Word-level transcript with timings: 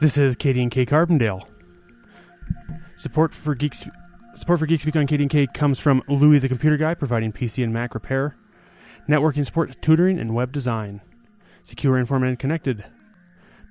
This 0.00 0.16
is 0.16 0.36
KDNK 0.36 0.88
Carbondale. 0.88 1.42
Support 2.96 3.34
for 3.34 3.54
Geeks 3.54 3.84
support 4.36 4.60
for 4.60 4.66
Geek 4.66 4.80
Speak 4.80 4.96
on 4.96 5.06
KDNK 5.08 5.52
comes 5.52 5.78
from 5.80 6.02
Louis 6.08 6.38
the 6.38 6.48
Computer 6.48 6.76
Guy, 6.76 6.94
providing 6.94 7.32
PC 7.32 7.64
and 7.64 7.72
Mac 7.72 7.94
repair, 7.94 8.36
networking 9.08 9.44
support, 9.44 9.80
tutoring, 9.82 10.18
and 10.18 10.34
web 10.34 10.52
design. 10.52 11.00
Secure, 11.64 11.98
informed, 11.98 12.24
and 12.26 12.38
connected. 12.38 12.84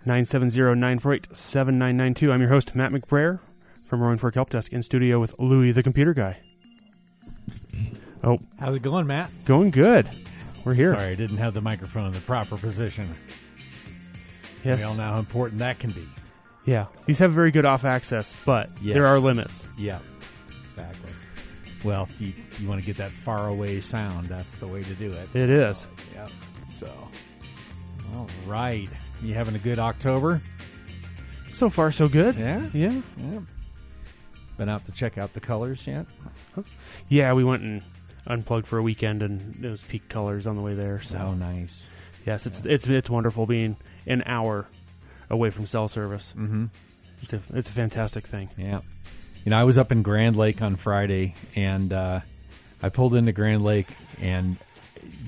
970-948-7992. 0.06 2.32
I'm 2.32 2.42
your 2.42 2.50
host, 2.50 2.76
Matt 2.76 2.92
McBrayer 2.92 3.40
from 3.88 4.02
Roaring 4.02 4.18
Fork 4.20 4.36
Help 4.36 4.50
Desk 4.50 4.74
in 4.74 4.84
studio 4.84 5.20
with 5.20 5.40
Louis 5.40 5.72
the 5.72 5.82
Computer 5.82 6.14
Guy. 6.14 6.40
Oh, 8.24 8.38
How's 8.60 8.76
it 8.76 8.84
going, 8.84 9.08
Matt? 9.08 9.32
going 9.46 9.72
good. 9.72 10.06
We're 10.66 10.74
here. 10.74 10.94
Sorry, 10.94 11.12
I 11.12 11.16
didn't 11.16 11.38
have 11.38 11.54
the 11.54 11.62
microphone 11.62 12.08
in 12.08 12.12
the 12.12 12.20
proper 12.20 12.58
position. 12.58 13.10
Yes. 14.68 14.80
We 14.80 14.84
all 14.86 14.96
know 14.96 15.04
how 15.04 15.20
important 15.20 15.60
that 15.60 15.80
can 15.80 15.92
be. 15.92 16.06
Yeah. 16.66 16.86
These 17.06 17.20
have 17.20 17.32
very 17.32 17.52
good 17.52 17.66
off-axis, 17.66 18.36
but 18.46 18.70
Yes. 18.82 18.94
there 18.94 19.06
are 19.06 19.20
limits. 19.20 19.68
Yeah, 19.78 20.00
exactly. 20.70 21.12
Well, 21.86 22.04
if 22.04 22.20
you, 22.22 22.34
you 22.60 22.68
want 22.68 22.80
to 22.82 22.86
get 22.86 22.98
that 22.98 23.12
far 23.12 23.48
away 23.48 23.80
sound, 23.80 24.26
that's 24.26 24.58
the 24.58 24.68
way 24.68 24.84
to 24.84 24.94
do 24.96 25.08
it. 25.08 25.34
It 25.36 25.50
is. 25.50 25.86
Yeah. 26.14 26.28
So, 26.70 26.92
all 28.16 28.28
right. 28.46 28.90
You 29.24 29.34
having 29.34 29.56
a 29.56 29.60
good 29.60 29.80
October? 29.80 30.42
So 31.50 31.70
far, 31.70 31.92
so 31.92 32.08
good. 32.10 32.36
Yeah. 32.36 32.68
Yeah. 32.74 33.02
Yeah. 33.18 33.40
Been 34.58 34.70
out 34.70 34.86
to 34.88 34.92
check 34.92 35.18
out 35.18 35.34
the 35.34 35.40
colors 35.40 35.86
yet? 35.88 36.06
Yeah, 37.10 37.34
we 37.34 37.44
went 37.44 37.62
and 37.64 37.84
unplugged 38.26 38.68
for 38.68 38.78
a 38.80 38.84
weekend, 38.84 39.22
and 39.24 39.64
it 39.64 39.70
was 39.70 39.84
peak 39.84 40.10
colors 40.10 40.46
on 40.48 40.56
the 40.56 40.62
way 40.62 40.74
there. 40.74 41.00
So 41.02 41.18
Oh, 41.20 41.34
nice. 41.36 41.86
Yes, 42.28 42.46
it's 42.46 42.62
it's 42.66 42.86
it's 42.86 43.10
wonderful 43.10 43.48
being 43.48 43.78
an 44.06 44.22
hour 44.26 44.68
away 45.30 45.50
from 45.50 45.66
cell 45.66 45.88
service. 45.88 46.34
Mm-hmm. 46.38 46.66
It's 47.24 47.34
a 47.34 47.42
it's 47.54 47.70
a 47.70 47.72
fantastic 47.72 48.28
thing. 48.28 48.50
Yeah. 48.58 48.82
You 49.46 49.52
know, 49.52 49.58
I 49.58 49.64
was 49.64 49.78
up 49.78 49.92
in 49.92 50.04
Grand 50.04 50.36
Lake 50.36 50.62
on 50.62 50.76
Friday, 50.76 51.34
and 51.56 51.94
uh, 51.94 52.20
I 52.84 52.90
pulled 52.90 53.16
into 53.16 53.32
Grand 53.32 53.64
Lake, 53.64 53.88
and 54.22 54.58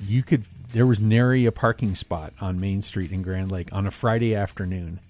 you 0.06 0.22
could 0.22 0.44
there 0.72 0.86
was 0.86 1.00
nary 1.00 1.46
a 1.46 1.52
parking 1.52 1.94
spot 1.94 2.34
on 2.40 2.60
Main 2.60 2.82
Street 2.82 3.10
in 3.10 3.22
Grand 3.22 3.50
Lake 3.50 3.72
on 3.72 3.86
a 3.86 3.90
Friday 3.90 4.36
afternoon. 4.36 5.00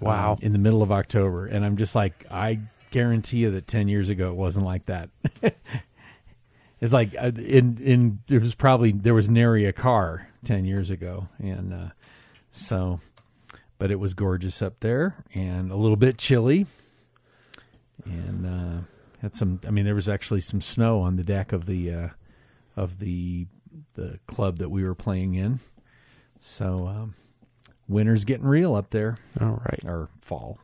Wow. 0.00 0.32
um, 0.32 0.38
in 0.42 0.52
the 0.52 0.58
middle 0.58 0.82
of 0.82 0.90
October, 0.90 1.46
and 1.46 1.64
I'm 1.64 1.76
just 1.76 1.94
like, 1.94 2.26
I 2.28 2.58
guarantee 2.90 3.38
you 3.38 3.52
that 3.52 3.66
ten 3.68 3.88
years 3.88 4.08
ago 4.08 4.30
it 4.30 4.36
wasn't 4.36 4.66
like 4.66 4.86
that. 4.86 5.10
it's 6.80 6.92
like 6.92 7.14
uh, 7.16 7.30
in 7.36 7.78
in 7.78 8.18
there 8.26 8.40
was 8.40 8.54
probably 8.54 8.90
there 8.90 9.14
was 9.14 9.28
nary 9.28 9.64
a 9.64 9.72
car 9.72 10.28
ten 10.44 10.64
years 10.64 10.90
ago, 10.90 11.28
and 11.38 11.72
uh, 11.72 11.88
so, 12.50 13.00
but 13.78 13.90
it 13.90 13.98
was 14.00 14.14
gorgeous 14.14 14.60
up 14.62 14.80
there 14.80 15.24
and 15.34 15.70
a 15.70 15.76
little 15.76 15.96
bit 15.96 16.18
chilly, 16.18 16.66
and 18.04 18.46
uh, 18.46 18.80
had 19.20 19.34
some. 19.34 19.60
I 19.66 19.70
mean, 19.70 19.84
there 19.84 19.94
was 19.94 20.08
actually 20.08 20.40
some 20.40 20.60
snow 20.60 21.00
on 21.00 21.16
the 21.16 21.24
deck 21.24 21.52
of 21.52 21.66
the 21.66 21.92
uh, 21.92 22.08
of 22.76 22.98
the 22.98 23.46
the 23.94 24.18
club 24.26 24.58
that 24.58 24.68
we 24.70 24.82
were 24.84 24.94
playing 24.94 25.34
in. 25.34 25.60
So, 26.40 26.86
um, 26.88 27.14
winter's 27.88 28.24
getting 28.24 28.46
real 28.46 28.74
up 28.74 28.90
there, 28.90 29.16
All 29.40 29.62
right. 29.64 29.80
or 29.84 30.08
fall. 30.20 30.58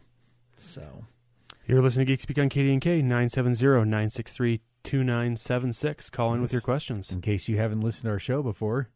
So, 0.57 1.05
You're 1.67 1.81
listening 1.83 2.07
to 2.07 2.13
Geek 2.13 2.21
Speak 2.21 2.39
on 2.39 2.49
KD 2.51 2.73
and 2.73 2.83
970-963-2976. 4.85 6.11
Call 6.11 6.35
in 6.35 6.43
with 6.43 6.53
your 6.53 6.61
questions. 6.61 7.11
in 7.13 7.21
case 7.21 7.49
you 7.49 7.57
haven't 7.59 7.81
listened 7.81 8.05
to 8.05 8.11
our 8.11 8.19
show 8.19 8.43
before, 8.43 8.89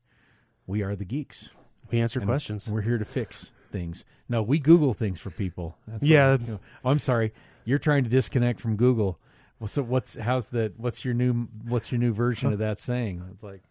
we 0.72 0.82
are 0.82 0.96
the 0.96 1.04
geeks. 1.04 1.50
We 1.90 2.00
answer 2.00 2.18
And 2.20 2.26
questions. 2.28 2.66
We're 2.68 2.80
here 2.80 2.96
to 2.96 3.04
fix 3.04 3.52
things. 3.70 4.04
No, 4.28 4.42
we 4.42 4.58
Google 4.58 4.94
things 4.94 5.20
for 5.20 5.30
people. 5.30 5.76
That's 5.86 6.02
Yeah. 6.02 6.30
what 6.32 6.40
we 6.40 6.46
do. 6.46 6.60
Oh, 6.84 6.90
I'm 6.90 6.98
sorry. 6.98 7.32
You're 7.66 7.78
trying 7.78 8.04
to 8.04 8.10
disconnect 8.10 8.58
from 8.60 8.76
Google. 8.76 9.18
Well, 9.60 9.68
so 9.68 9.82
what's 9.82 10.14
how's 10.16 10.48
the 10.48 10.72
what's 10.78 11.04
your 11.04 11.14
new 11.14 11.46
what's 11.68 11.92
your 11.92 11.98
new 12.00 12.12
version 12.14 12.52
of 12.52 12.58
that 12.60 12.78
saying? 12.78 13.22
It's 13.32 13.42
like 13.44 13.62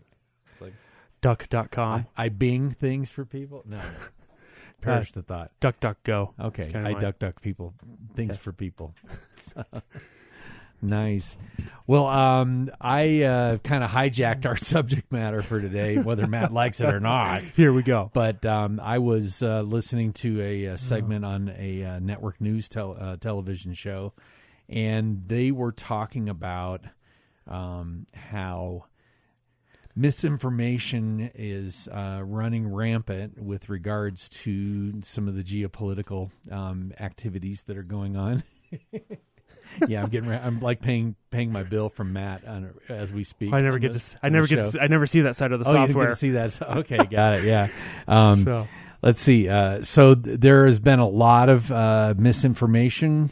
it's 0.52 0.62
like 0.62 0.74
Duck.com. 1.22 2.06
I, 2.16 2.26
I 2.26 2.30
Bing 2.30 2.72
things 2.72 3.10
for 3.10 3.26
people. 3.26 3.64
No, 3.66 3.82
perish 4.82 5.12
the 5.12 5.24
thought. 5.24 5.52
Duck 5.60 5.80
Duck 5.80 5.98
Go. 6.04 6.34
Okay, 6.40 6.72
I 6.74 6.82
mine. 6.94 7.02
duck 7.02 7.20
duck 7.20 7.42
people 7.42 7.74
things 8.16 8.36
Yes. 8.36 8.38
for 8.38 8.54
people. 8.54 8.94
nice. 10.82 11.38
Well, 11.88 12.08
um, 12.08 12.70
I 12.80 13.24
uh, 13.24 13.58
kind 13.58 13.84
of 13.84 13.92
hijacked 13.92 14.46
our 14.46 14.56
subject 14.58 15.12
matter 15.12 15.42
for 15.42 15.60
today, 15.60 15.98
whether 15.98 16.28
Matt 16.28 16.54
likes 16.54 16.80
it 16.80 16.94
or 16.94 17.00
not. 17.00 17.42
Here 17.56 17.74
we 17.74 17.84
go. 17.84 18.10
But 18.14 18.46
um, 18.46 18.80
I 18.80 19.00
was 19.00 19.44
uh, 19.44 19.62
listening 19.62 20.14
to 20.14 20.42
a, 20.42 20.68
uh 20.68 20.78
segment 20.78 21.26
on 21.26 21.54
a 21.58 21.84
uh, 21.84 22.00
network 22.00 22.40
news 22.40 22.70
tel- 22.70 22.98
uh, 23.00 23.18
television 23.18 23.74
show, 23.74 24.14
and 24.70 25.24
they 25.28 25.52
were 25.52 25.72
talking 25.72 26.30
about 26.30 26.86
um, 27.48 28.06
how 28.14 28.86
misinformation 29.96 31.32
is 31.36 31.88
uh, 31.90 32.22
running 32.24 32.72
rampant 32.72 33.42
with 33.42 33.70
regards 33.70 34.30
to 34.30 35.02
some 35.02 35.28
of 35.28 35.36
the 35.36 35.44
geopolitical 35.44 36.32
um, 36.52 36.94
activities 37.00 37.64
that 37.64 37.78
are 37.78 37.84
going 37.84 38.16
on. 38.16 38.44
yeah, 39.88 40.04
I'm 40.04 40.10
getting. 40.10 40.32
I'm 40.32 40.60
like 40.60 40.82
paying 40.82 41.16
paying 41.32 41.52
my 41.52 41.64
bill 41.64 41.90
from 41.90 42.14
Matt 42.14 42.46
on, 42.48 42.74
as 42.90 43.12
we 43.14 43.24
speak. 43.24 43.54
I 43.54 43.62
never 43.62 43.80
get 43.80 43.94
the- 43.94 44.00
to. 44.00 44.18
I 44.24 44.30
never 44.30 44.48
get. 44.48 44.72
To, 44.72 44.82
I 44.82 44.88
never 44.88 45.08
see 45.08 45.22
that 45.22 45.36
side 45.36 45.52
of 45.52 45.60
the 45.60 45.68
Oh, 45.70 45.72
you 45.74 45.88
software. 45.88 46.06
get 46.08 46.12
to 46.14 46.16
see 46.18 46.32
that. 46.32 46.52
So- 46.54 46.66
Okay, 46.66 46.98
got 47.10 47.36
it. 47.36 47.44
Yeah. 47.44 47.68
Um, 48.08 48.44
so 48.44 48.68
Let's 49.04 49.20
see. 49.20 49.50
Uh, 49.50 49.82
so 49.82 50.14
th- 50.14 50.40
there 50.40 50.66
has 50.68 50.80
been 50.80 51.00
a 51.00 51.08
lot 51.08 51.50
of 51.50 51.72
uh, 51.72 52.14
misinformation, 52.18 53.32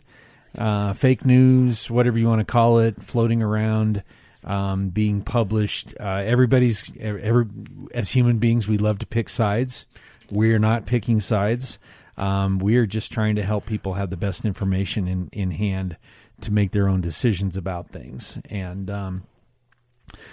uh, 0.57 0.93
fake 0.93 1.25
news, 1.25 1.91
whatever 1.91 2.17
you 2.17 2.27
want 2.27 2.39
to 2.39 2.45
call 2.51 2.79
it, 2.79 3.03
floating 3.03 3.43
around, 3.43 4.03
um, 4.43 4.89
being 4.89 5.21
published. 5.21 5.93
Uh, 5.99 6.23
everybody's 6.25 6.91
every 6.99 7.45
as 7.93 8.09
human 8.11 8.39
beings, 8.39 8.67
we 8.67 8.77
love 8.79 8.97
to 8.99 9.05
pick 9.05 9.29
sides. 9.29 9.85
We're 10.31 10.57
not 10.59 10.85
picking 10.87 11.19
sides. 11.21 11.77
Um, 12.17 12.57
we 12.59 12.75
are 12.77 12.85
just 12.85 13.11
trying 13.11 13.35
to 13.35 13.43
help 13.43 13.65
people 13.65 13.93
have 13.93 14.09
the 14.09 14.17
best 14.17 14.45
information 14.45 15.07
in 15.07 15.29
in 15.31 15.51
hand 15.51 15.97
to 16.41 16.51
make 16.51 16.71
their 16.71 16.87
own 16.87 17.01
decisions 17.01 17.57
about 17.57 17.89
things. 17.89 18.39
And 18.49 18.89
um, 18.89 19.23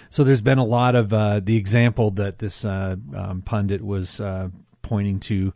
so 0.09 0.23
there's 0.23 0.41
been 0.41 0.57
a 0.57 0.65
lot 0.65 0.95
of 0.95 1.13
uh, 1.13 1.39
the 1.39 1.57
example 1.57 2.11
that 2.11 2.39
this 2.39 2.65
uh, 2.65 2.95
um, 3.15 3.41
pundit 3.41 3.81
was 3.81 4.19
uh, 4.19 4.49
pointing 4.81 5.19
to 5.21 5.53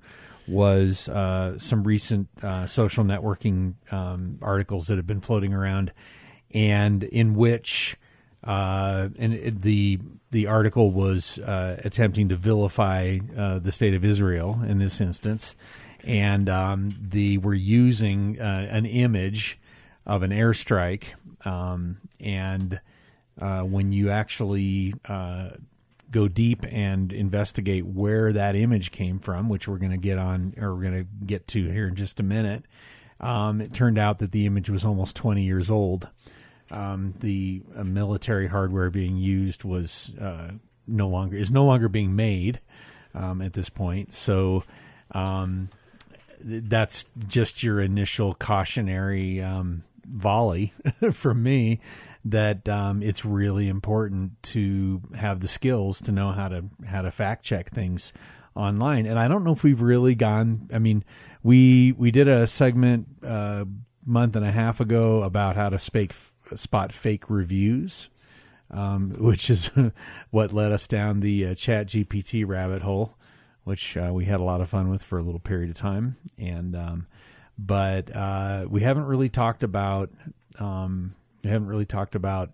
was 0.48 1.08
uh, 1.08 1.58
some 1.58 1.84
recent 1.84 2.28
uh, 2.44 2.66
social 2.66 3.04
networking 3.04 3.76
um, 3.92 4.38
articles 4.42 4.88
that 4.88 4.98
have 4.98 5.08
been 5.08 5.22
floating 5.22 5.54
around, 5.54 5.94
and 6.54 7.04
in 7.04 7.36
which 7.36 7.96
uh, 8.44 9.10
and 9.18 9.34
it, 9.34 9.62
the 9.62 10.00
the 10.32 10.48
article 10.48 10.92
was 10.92 11.40
attempting 11.46 12.30
to 12.30 12.36
vilify 12.36 13.20
the 13.20 13.72
state 13.72 13.94
of 13.94 14.04
Israel 14.04 14.62
in 14.66 14.80
this 14.80 15.00
instance, 15.00 15.56
and 16.04 16.50
um, 16.50 16.94
they 17.00 17.38
were 17.38 17.54
using 17.54 18.38
an 18.40 18.86
image 18.86 19.60
of 20.06 20.24
an 20.24 20.32
airstrike, 20.32 21.04
um, 21.46 21.98
and 22.20 22.80
uh, 23.40 23.62
when 23.62 23.92
you 23.92 24.10
actually 24.10 24.94
uh, 25.06 25.50
go 26.12 26.28
deep 26.28 26.66
and 26.70 27.12
investigate 27.14 27.86
where 27.86 28.34
that 28.34 28.56
image 28.56 28.92
came 28.92 29.20
from, 29.20 29.50
which 29.50 29.68
we're 29.68 29.78
going 29.78 29.92
to 29.92 29.98
get 29.98 30.18
on 30.18 30.54
or 30.60 30.76
we're 30.76 30.84
going 30.84 31.04
to 31.04 31.26
get 31.26 31.48
to 31.48 31.70
here 31.70 31.88
in 31.88 31.96
just 31.96 32.20
a 32.20 32.24
minute, 32.24 32.66
um, 33.20 33.62
it 33.62 33.74
turned 33.74 33.98
out 33.98 34.20
that 34.20 34.32
the 34.32 34.46
image 34.46 34.70
was 34.70 34.84
almost 34.84 35.16
20 35.16 35.44
years 35.44 35.70
old. 35.70 36.10
Um, 36.70 37.14
the 37.20 37.62
uh, 37.76 37.84
military 37.84 38.48
hardware 38.48 38.90
being 38.90 39.18
used 39.18 39.64
was 39.64 40.14
uh, 40.20 40.52
no 40.88 41.08
longer 41.08 41.38
is 41.38 41.52
no 41.52 41.66
longer 41.66 41.90
being 41.90 42.16
made 42.16 42.60
um, 43.14 43.42
at 43.42 43.54
this 43.54 43.70
point. 43.70 44.14
So 44.14 44.64
um, 45.12 45.70
th- 46.48 46.64
that's 46.66 47.06
just 47.28 47.62
your 47.62 47.82
initial 47.82 48.34
cautionary 48.36 49.42
um, 49.42 49.84
volley 50.12 50.74
from 51.12 51.42
me 51.44 51.80
that 52.26 52.68
um, 52.70 53.02
it's 53.02 53.26
really 53.26 53.68
important 53.68 54.42
to 54.44 55.02
have 55.16 55.40
the 55.40 55.48
skills 55.48 56.02
to 56.02 56.12
know 56.12 56.32
how 56.32 56.48
to 56.48 56.66
how 56.86 57.02
to 57.02 57.12
fact 57.12 57.44
check 57.44 57.72
things 57.72 58.14
online. 58.56 59.06
And 59.06 59.18
I 59.18 59.28
don't 59.28 59.44
know 59.44 59.54
if 59.54 59.64
we've 59.64 59.82
really 59.82 60.16
gone. 60.16 60.70
I 60.74 60.80
mean, 60.80 61.04
we 61.44 61.94
we 61.94 62.12
did 62.12 62.28
a 62.28 62.46
segment 62.48 63.08
a 63.24 63.68
month 64.06 64.36
and 64.36 64.46
a 64.46 64.52
half 64.52 64.80
ago 64.80 65.24
about 65.24 65.56
how 65.56 65.70
to 65.70 65.80
spake, 65.80 66.14
spot 66.56 66.92
fake 66.92 67.30
reviews. 67.30 68.10
Um, 68.70 69.10
which 69.20 69.50
is 69.50 69.70
what 70.30 70.54
led 70.54 70.72
us 70.72 70.88
down 70.88 71.20
the 71.20 71.48
uh, 71.48 71.56
Chat 71.56 71.88
GPT 71.88 72.48
rabbit 72.48 72.82
hole, 72.82 73.18
which 73.66 73.98
uh, 73.98 74.12
we 74.14 74.24
had 74.24 74.40
a 74.40 74.44
lot 74.44 74.62
of 74.62 74.70
fun 74.70 74.90
with 74.90 75.04
for 75.04 75.20
a 75.20 75.24
little 75.24 75.42
period 75.42 75.70
of 75.72 75.76
time. 75.76 76.16
And 76.38 76.74
um, 76.74 77.08
but 77.58 78.16
uh, 78.16 78.66
we 78.70 78.82
haven't 78.82 79.06
really 79.06 79.30
talked 79.30 79.64
about 79.64 80.10
um, 80.60 81.16
we 81.44 81.50
haven't 81.50 81.68
really 81.68 81.86
talked 81.86 82.16
about 82.16 82.50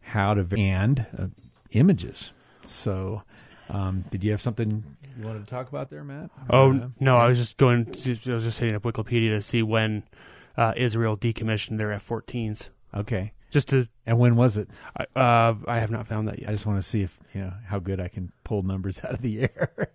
how 0.00 0.34
to 0.34 0.46
and 0.56 1.06
uh, 1.18 1.26
images. 1.72 2.32
So 2.64 3.22
Um, 3.70 4.04
did 4.10 4.22
you 4.22 4.30
have 4.30 4.42
something 4.42 4.84
you 5.18 5.24
wanted 5.26 5.46
to 5.46 5.50
talk 5.50 5.68
about 5.68 5.88
there, 5.90 6.04
Matt? 6.04 6.30
Oh 6.50 6.70
Uh, 6.72 6.88
no, 7.00 7.16
I 7.16 7.28
was 7.28 7.38
just 7.38 7.56
going. 7.56 7.86
To, 7.86 8.18
I 8.30 8.34
was 8.34 8.44
just 8.44 8.58
hitting 8.58 8.74
up 8.74 8.82
Wikipedia 8.82 9.30
to 9.30 9.42
see 9.42 9.62
when 9.62 10.02
uh, 10.56 10.72
Israel 10.76 11.16
decommissioned 11.16 11.78
their 11.78 11.92
F-14s. 11.92 12.70
okay. 12.94 13.32
Just 13.54 13.68
to, 13.68 13.86
And 14.04 14.18
when 14.18 14.34
was 14.34 14.56
it? 14.56 14.68
I- 14.98 15.06
uh, 15.20 15.54
I 15.68 15.78
have 15.78 15.92
not 15.92 16.08
found 16.08 16.26
that 16.26 16.40
yet 16.40 16.48
I 16.48 16.52
just 16.52 16.66
want 16.66 16.76
to 16.82 16.82
see 16.82 17.02
if 17.02 17.20
you 17.32 17.40
know 17.42 17.52
how 17.68 17.78
good 17.78 18.00
I 18.00 18.08
can 18.08 18.32
pull 18.42 18.64
numbers 18.64 19.00
out 19.04 19.12
of 19.12 19.22
the 19.22 19.42
air. 19.42 19.92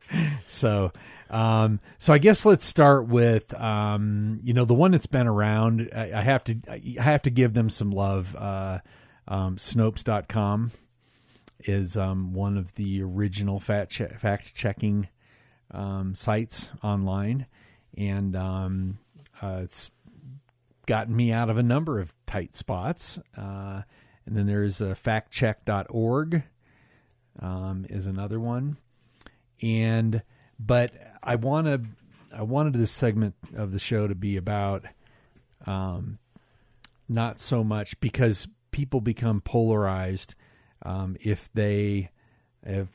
so, 0.47 0.93
um, 1.29 1.81
so 1.97 2.13
I 2.13 2.19
guess 2.19 2.45
let's 2.45 2.63
start 2.63 3.07
with 3.09 3.53
um, 3.59 4.39
you 4.43 4.53
know 4.53 4.63
the 4.63 4.73
one 4.73 4.91
that's 4.91 5.07
been 5.07 5.27
around. 5.27 5.89
I, 5.93 6.19
I 6.19 6.21
have 6.21 6.45
to 6.45 6.57
I 6.69 7.01
have 7.01 7.21
to 7.23 7.29
give 7.29 7.53
them 7.53 7.69
some 7.69 7.91
love. 7.91 8.33
Uh, 8.33 8.79
um, 9.27 9.57
Snopes.com 9.57 10.71
is 11.65 11.97
um, 11.97 12.33
one 12.33 12.55
of 12.57 12.73
the 12.75 13.01
original 13.03 13.59
fact 13.59 13.91
che- 13.91 14.07
fact 14.17 14.55
checking 14.55 15.09
um, 15.71 16.15
sites 16.15 16.71
online, 16.81 17.45
and 17.97 18.37
um, 18.37 18.99
uh, 19.41 19.59
it's 19.63 19.91
gotten 20.89 21.15
me 21.15 21.31
out 21.31 21.51
of 21.51 21.57
a 21.57 21.61
number 21.61 21.99
of 21.99 22.11
tight 22.25 22.55
spots. 22.55 23.19
Uh, 23.37 23.83
and 24.25 24.35
then 24.35 24.47
there's 24.47 24.81
uh, 24.81 24.95
factcheck.org 24.95 26.41
um, 27.39 27.85
is 27.89 28.07
another 28.07 28.39
one. 28.39 28.75
And 29.61 30.23
but 30.59 30.91
I 31.21 31.35
want 31.35 31.67
to 31.67 31.81
I 32.35 32.41
wanted 32.41 32.73
this 32.73 32.91
segment 32.91 33.35
of 33.55 33.71
the 33.71 33.77
show 33.77 34.07
to 34.07 34.15
be 34.15 34.35
about 34.35 34.85
um, 35.67 36.17
not 37.07 37.39
so 37.39 37.63
much 37.63 37.99
because 37.99 38.47
people 38.71 38.99
become 38.99 39.41
polarized 39.41 40.33
um, 40.81 41.17
if 41.21 41.51
they 41.53 42.09
if 42.63 42.87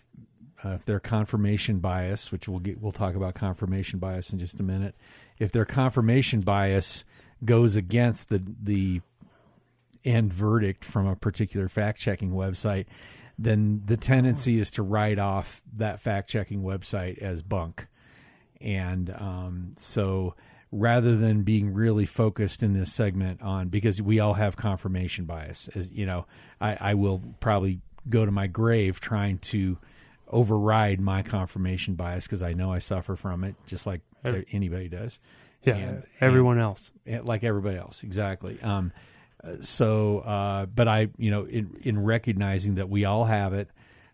uh, 0.65 0.71
if 0.71 0.85
their 0.85 1.01
confirmation 1.01 1.79
bias, 1.79 2.33
which 2.33 2.49
we'll 2.49 2.59
get 2.59 2.81
we'll 2.81 2.91
talk 2.91 3.15
about 3.15 3.35
confirmation 3.35 4.01
bias 4.01 4.33
in 4.33 4.41
just 4.41 4.59
a 4.59 4.65
minute, 4.65 4.97
if 5.39 5.53
their 5.53 5.65
confirmation 5.65 6.41
bias 6.41 7.05
goes 7.45 7.77
against 7.77 8.29
the 8.29 8.43
the 8.63 9.01
end 10.05 10.33
verdict 10.33 10.85
from 10.85 11.07
a 11.07 11.17
particular 11.17 11.69
fact 11.69 11.99
checking 11.99 12.33
website, 12.33 12.87
then 13.39 13.83
the 13.87 13.97
tendency 13.97 14.61
is 14.61 14.71
to 14.73 14.83
write 14.83 15.19
off 15.19 15.63
that 15.77 16.01
fact 16.01 16.29
checking 16.29 16.63
website 16.63 17.19
as 17.19 17.43
bunk. 17.43 17.87
And 18.61 19.11
um, 19.11 19.73
so 19.77 20.35
rather 20.71 21.17
than 21.17 21.43
being 21.43 21.73
really 21.73 22.07
focused 22.07 22.63
in 22.63 22.73
this 22.73 22.93
segment 22.93 23.41
on 23.43 23.69
because 23.69 24.03
we 24.03 24.21
all 24.21 24.35
have 24.35 24.57
confirmation 24.57 25.25
bias, 25.25 25.69
as 25.75 25.91
you 25.91 26.05
know, 26.05 26.27
I, 26.61 26.77
I 26.81 26.95
will 26.95 27.23
probably 27.41 27.81
go 28.09 28.27
to 28.27 28.33
my 28.33 28.47
grave 28.47 29.01
trying 29.01 29.39
to 29.39 29.79
override 30.29 31.01
my 31.01 31.23
confirmation 31.23 31.95
bias 31.95 32.27
because 32.27 32.43
I 32.43 32.55
know 32.55 32.73
I 32.73 32.79
suffer 32.79 33.17
from 33.17 33.45
it 33.45 33.55
just 33.67 33.87
like 33.87 34.01
anybody 34.25 34.89
does. 34.89 35.19
Yeah, 35.65 35.75
And- 35.77 36.03
everyone 36.21 36.59
else. 36.59 36.91
Yeah, 37.07 37.21
like 37.23 37.45
everybody 37.45 37.77
else 37.77 38.03
exactly 38.03 38.59
um 38.63 38.93
uh, 39.43 39.61
so 39.61 40.21
uh 40.21 40.67
but 40.67 40.89
i 40.89 41.09
you 41.19 41.31
know 41.31 41.45
in 41.45 41.77
in 41.83 42.03
recognizing 42.03 42.77
that 42.77 42.89
we 42.89 43.05
all 43.05 43.25
have 43.25 43.53
it 43.53 43.69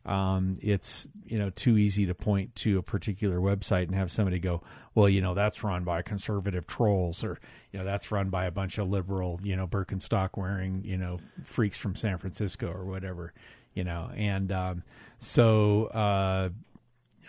um 0.06 0.58
it's 0.60 1.06
you 1.26 1.38
know 1.38 1.50
too 1.50 1.76
easy 1.78 2.06
to 2.06 2.14
point 2.14 2.54
to 2.56 2.78
a 2.78 2.82
particular 2.82 3.38
website 3.38 3.84
and 3.84 3.94
have 3.94 4.10
somebody 4.10 4.38
go 4.40 4.60
well 4.94 5.08
you 5.08 5.20
know 5.20 5.34
that's 5.34 5.62
run 5.62 5.84
by 5.84 6.02
conservative 6.02 6.66
trolls 6.66 7.22
or 7.22 7.38
you 7.70 7.78
know 7.78 7.84
that's 7.84 8.10
run 8.10 8.28
by 8.30 8.46
a 8.46 8.50
bunch 8.50 8.78
of 8.78 8.88
liberal 8.88 9.38
you 9.42 9.54
know 9.54 9.66
birkenstock 9.66 10.30
wearing 10.36 10.82
you 10.84 10.96
know 10.96 11.18
freaks 11.44 11.78
from 11.78 11.94
san 11.94 12.18
francisco 12.18 12.68
or 12.72 12.84
whatever 12.86 13.32
you 13.74 13.84
know 13.84 14.10
and 14.16 14.50
um 14.50 14.82
so 15.20 15.84
uh 15.86 16.48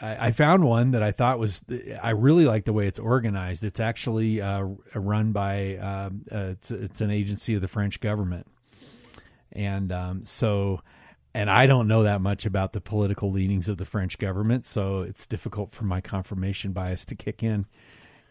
I, 0.01 0.31
found 0.31 0.63
one 0.63 0.91
that 0.91 1.03
I 1.03 1.11
thought 1.11 1.37
was 1.37 1.61
I 2.01 2.11
really 2.11 2.45
like 2.45 2.65
the 2.65 2.73
way 2.73 2.87
it's 2.87 2.97
organized. 2.97 3.63
It's 3.63 3.79
actually 3.79 4.41
uh, 4.41 4.65
run 4.95 5.31
by 5.31 5.77
um, 5.77 6.25
uh, 6.31 6.53
it's, 6.53 6.71
it's 6.71 7.01
an 7.01 7.11
agency 7.11 7.53
of 7.53 7.61
the 7.61 7.67
French 7.67 7.99
government, 7.99 8.47
and 9.51 9.91
um, 9.91 10.25
so 10.25 10.81
and 11.33 11.49
I 11.49 11.67
don't 11.67 11.87
know 11.87 12.03
that 12.03 12.19
much 12.19 12.45
about 12.45 12.73
the 12.73 12.81
political 12.81 13.31
leanings 13.31 13.69
of 13.69 13.77
the 13.77 13.85
French 13.85 14.17
government, 14.17 14.65
so 14.65 15.01
it's 15.01 15.25
difficult 15.25 15.71
for 15.71 15.85
my 15.85 16.01
confirmation 16.01 16.71
bias 16.71 17.05
to 17.05 17.15
kick 17.15 17.43
in 17.43 17.67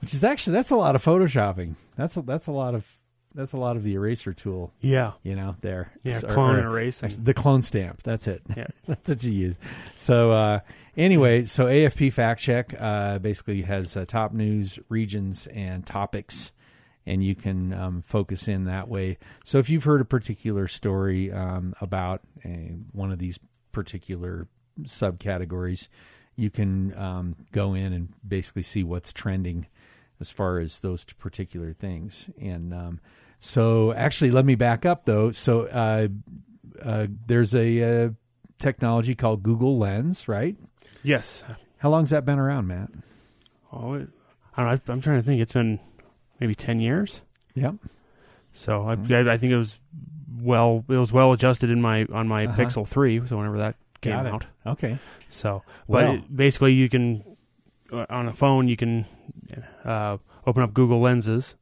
which 0.00 0.14
is 0.14 0.22
actually 0.22 0.54
that's 0.54 0.70
a 0.70 0.76
lot 0.76 0.94
of 0.94 1.04
photoshopping. 1.04 1.76
That's 1.96 2.16
a, 2.16 2.22
that's 2.22 2.46
a 2.46 2.52
lot 2.52 2.74
of 2.74 2.98
that's 3.34 3.52
a 3.52 3.56
lot 3.56 3.76
of 3.76 3.82
the 3.82 3.94
eraser 3.94 4.32
tool, 4.32 4.72
Yeah, 4.80 5.12
you 5.22 5.34
know. 5.34 5.56
There, 5.60 5.92
yeah. 6.02 6.18
So- 6.18 6.28
clone 6.28 6.54
or- 6.54 6.58
and 6.58 6.66
erase. 6.66 7.02
Actually, 7.02 7.24
the 7.24 7.34
clone 7.34 7.62
stamp. 7.62 8.02
That's 8.02 8.26
it. 8.26 8.42
Yeah. 8.56 8.66
that's 8.86 9.08
what 9.08 9.24
you 9.24 9.32
use. 9.32 9.56
So 9.96 10.30
uh, 10.30 10.60
anyway, 10.96 11.44
so 11.44 11.66
AFP 11.66 12.12
Fact 12.12 12.40
Check 12.40 12.74
uh, 12.78 13.18
basically 13.18 13.62
has 13.62 13.96
uh, 13.96 14.04
top 14.06 14.32
news, 14.32 14.78
regions, 14.88 15.46
and 15.48 15.84
topics, 15.84 16.52
and 17.06 17.22
you 17.24 17.34
can 17.34 17.72
um, 17.74 18.02
focus 18.02 18.48
in 18.48 18.64
that 18.64 18.88
way. 18.88 19.18
So 19.44 19.58
if 19.58 19.68
you've 19.68 19.84
heard 19.84 20.00
a 20.00 20.04
particular 20.06 20.68
story 20.68 21.32
um, 21.32 21.74
about 21.80 22.22
uh, 22.44 22.48
one 22.92 23.10
of 23.12 23.18
these 23.18 23.38
particular 23.72 24.46
subcategories, 24.82 25.88
you 26.36 26.50
can 26.50 26.96
um, 26.98 27.36
go 27.52 27.74
in 27.74 27.92
and 27.92 28.08
basically 28.26 28.62
see 28.62 28.82
what's 28.82 29.12
trending 29.12 29.66
as 30.20 30.30
far 30.30 30.58
as 30.58 30.80
those 30.80 31.04
particular 31.04 31.72
things. 31.72 32.30
And 32.40 32.72
um, 32.72 33.00
so, 33.46 33.92
actually, 33.92 34.30
let 34.30 34.44
me 34.46 34.54
back 34.54 34.86
up 34.86 35.04
though. 35.04 35.30
So, 35.30 35.66
uh, 35.66 36.08
uh, 36.82 37.06
there's 37.26 37.54
a 37.54 37.82
uh, 38.06 38.10
technology 38.58 39.14
called 39.14 39.42
Google 39.42 39.76
Lens, 39.78 40.28
right? 40.28 40.56
yes. 41.02 41.42
How 41.78 41.90
long's 41.90 42.08
that 42.10 42.24
been 42.24 42.38
around, 42.38 42.66
Matt? 42.68 42.88
Oh, 43.70 43.92
it, 43.94 44.08
I 44.56 44.62
don't 44.64 44.86
know. 44.88 44.92
I'm 44.94 45.00
trying 45.02 45.18
to 45.20 45.22
think. 45.22 45.42
It's 45.42 45.52
been 45.52 45.78
maybe 46.40 46.54
ten 46.54 46.80
years. 46.80 47.20
Yep. 47.54 47.74
So 48.54 48.88
I, 48.88 48.96
Mhm. 48.96 49.28
I, 49.28 49.34
I 49.34 49.36
think 49.36 49.52
it 49.52 49.58
was 49.58 49.78
well. 50.40 50.82
It 50.88 50.96
was 50.96 51.12
well 51.12 51.32
adjusted 51.34 51.70
in 51.70 51.82
my 51.82 52.06
on 52.10 52.26
my 52.26 52.46
Uh-huh. 52.46 52.56
Pixel 52.62 52.88
three. 52.88 53.20
So 53.26 53.36
whenever 53.36 53.58
that 53.58 53.74
came 54.00 54.14
out. 54.14 54.46
Okay. 54.66 54.98
So, 55.28 55.62
but 55.88 56.04
Well. 56.04 56.14
it, 56.14 56.34
basically, 56.34 56.72
you 56.72 56.88
can 56.88 57.22
uh, 57.92 58.06
on 58.08 58.28
a 58.28 58.32
phone 58.32 58.66
you 58.68 58.76
can 58.78 59.04
uh, 59.84 60.16
open 60.46 60.62
up 60.62 60.72
Google 60.72 61.00
Lenses 61.00 61.54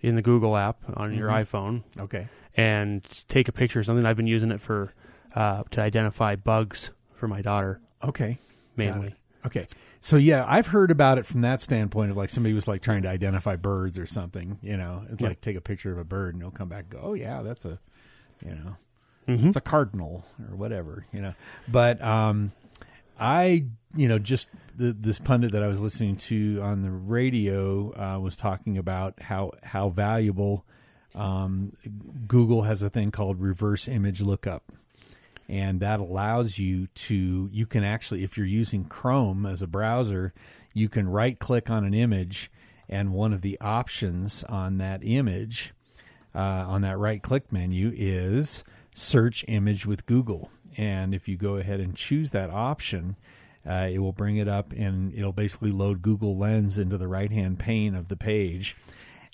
in 0.00 0.14
the 0.14 0.22
Google 0.22 0.56
app 0.56 0.78
on 0.96 1.14
your 1.14 1.28
Mhm. 1.28 1.44
iPhone 1.44 1.82
Okay. 1.98 2.28
and 2.56 3.02
take 3.28 3.48
a 3.48 3.52
picture 3.52 3.80
of 3.80 3.86
something. 3.86 4.06
I've 4.06 4.16
been 4.16 4.26
using 4.26 4.50
it 4.50 4.60
for 4.60 4.92
uh, 5.34 5.62
to 5.70 5.80
identify 5.80 6.34
bugs 6.36 6.90
for 7.14 7.28
my 7.28 7.40
daughter 7.42 7.80
Okay. 8.02 8.38
mainly. 8.76 9.14
Okay. 9.46 9.66
So 10.00 10.16
yeah, 10.16 10.44
I've 10.48 10.66
heard 10.68 10.90
about 10.90 11.18
it 11.18 11.26
from 11.26 11.42
that 11.42 11.62
standpoint 11.62 12.10
of 12.10 12.16
like 12.16 12.30
somebody 12.30 12.52
was 12.54 12.66
like 12.66 12.82
trying 12.82 13.02
to 13.02 13.08
identify 13.08 13.54
birds 13.56 13.96
or 13.98 14.06
something. 14.06 14.58
You 14.62 14.76
know, 14.76 15.04
it's 15.10 15.20
Yeah. 15.22 15.28
like 15.28 15.40
take 15.40 15.56
a 15.56 15.60
picture 15.60 15.92
of 15.92 15.98
a 15.98 16.04
bird 16.04 16.34
and 16.34 16.42
it'll 16.42 16.50
come 16.50 16.68
back. 16.68 16.84
and 16.84 16.90
go, 16.90 17.00
oh 17.02 17.14
yeah, 17.14 17.42
that's 17.42 17.64
a, 17.64 17.78
you 18.44 18.54
know, 18.54 18.76
Mhm. 19.28 19.46
it's 19.48 19.56
a 19.56 19.60
cardinal 19.60 20.24
or 20.50 20.56
whatever. 20.56 21.06
You 21.12 21.20
know, 21.22 21.34
but 21.68 22.02
um, 22.02 22.50
I 23.20 23.66
you 23.94 24.08
know 24.08 24.18
just 24.18 24.48
the, 24.76 24.92
this 24.92 25.18
pundit 25.18 25.52
that 25.52 25.62
I 25.62 25.68
was 25.68 25.80
listening 25.80 26.16
to 26.16 26.60
on 26.62 26.82
the 26.82 26.90
radio 26.90 27.92
uh, 27.92 28.18
was 28.18 28.34
talking 28.34 28.78
about 28.78 29.20
how 29.22 29.52
how 29.62 29.90
valuable 29.90 30.64
um, 31.14 31.76
Google 32.26 32.62
has 32.62 32.82
a 32.82 32.90
thing 32.90 33.10
called 33.10 33.40
reverse 33.40 33.88
image 33.88 34.22
lookup. 34.22 34.72
And 35.48 35.80
that 35.80 35.98
allows 35.98 36.58
you 36.58 36.86
to 36.86 37.50
you 37.52 37.66
can 37.66 37.84
actually 37.84 38.24
if 38.24 38.36
you're 38.36 38.46
using 38.46 38.84
chrome 38.84 39.44
as 39.44 39.62
a 39.62 39.66
browser 39.66 40.32
you 40.72 40.88
can 40.88 41.08
right 41.08 41.38
click 41.38 41.70
on 41.70 41.84
an 41.84 41.94
image 41.94 42.50
and 42.88 43.12
one 43.12 43.32
of 43.32 43.40
the 43.40 43.58
options 43.60 44.44
on 44.44 44.78
that 44.78 45.00
image 45.02 45.74
uh, 46.34 46.38
on 46.38 46.82
that 46.82 46.98
right 46.98 47.22
click 47.22 47.52
menu 47.52 47.92
is 47.96 48.62
search 48.94 49.44
image 49.48 49.86
with 49.86 50.06
google 50.06 50.50
and 50.80 51.14
if 51.14 51.28
you 51.28 51.36
go 51.36 51.56
ahead 51.56 51.80
and 51.80 51.94
choose 51.94 52.30
that 52.30 52.50
option 52.50 53.16
uh, 53.68 53.88
it 53.92 53.98
will 53.98 54.12
bring 54.12 54.38
it 54.38 54.48
up 54.48 54.72
and 54.72 55.12
it'll 55.14 55.32
basically 55.32 55.70
load 55.70 56.02
google 56.02 56.36
lens 56.36 56.78
into 56.78 56.96
the 56.96 57.08
right 57.08 57.30
hand 57.30 57.58
pane 57.58 57.94
of 57.94 58.08
the 58.08 58.16
page 58.16 58.76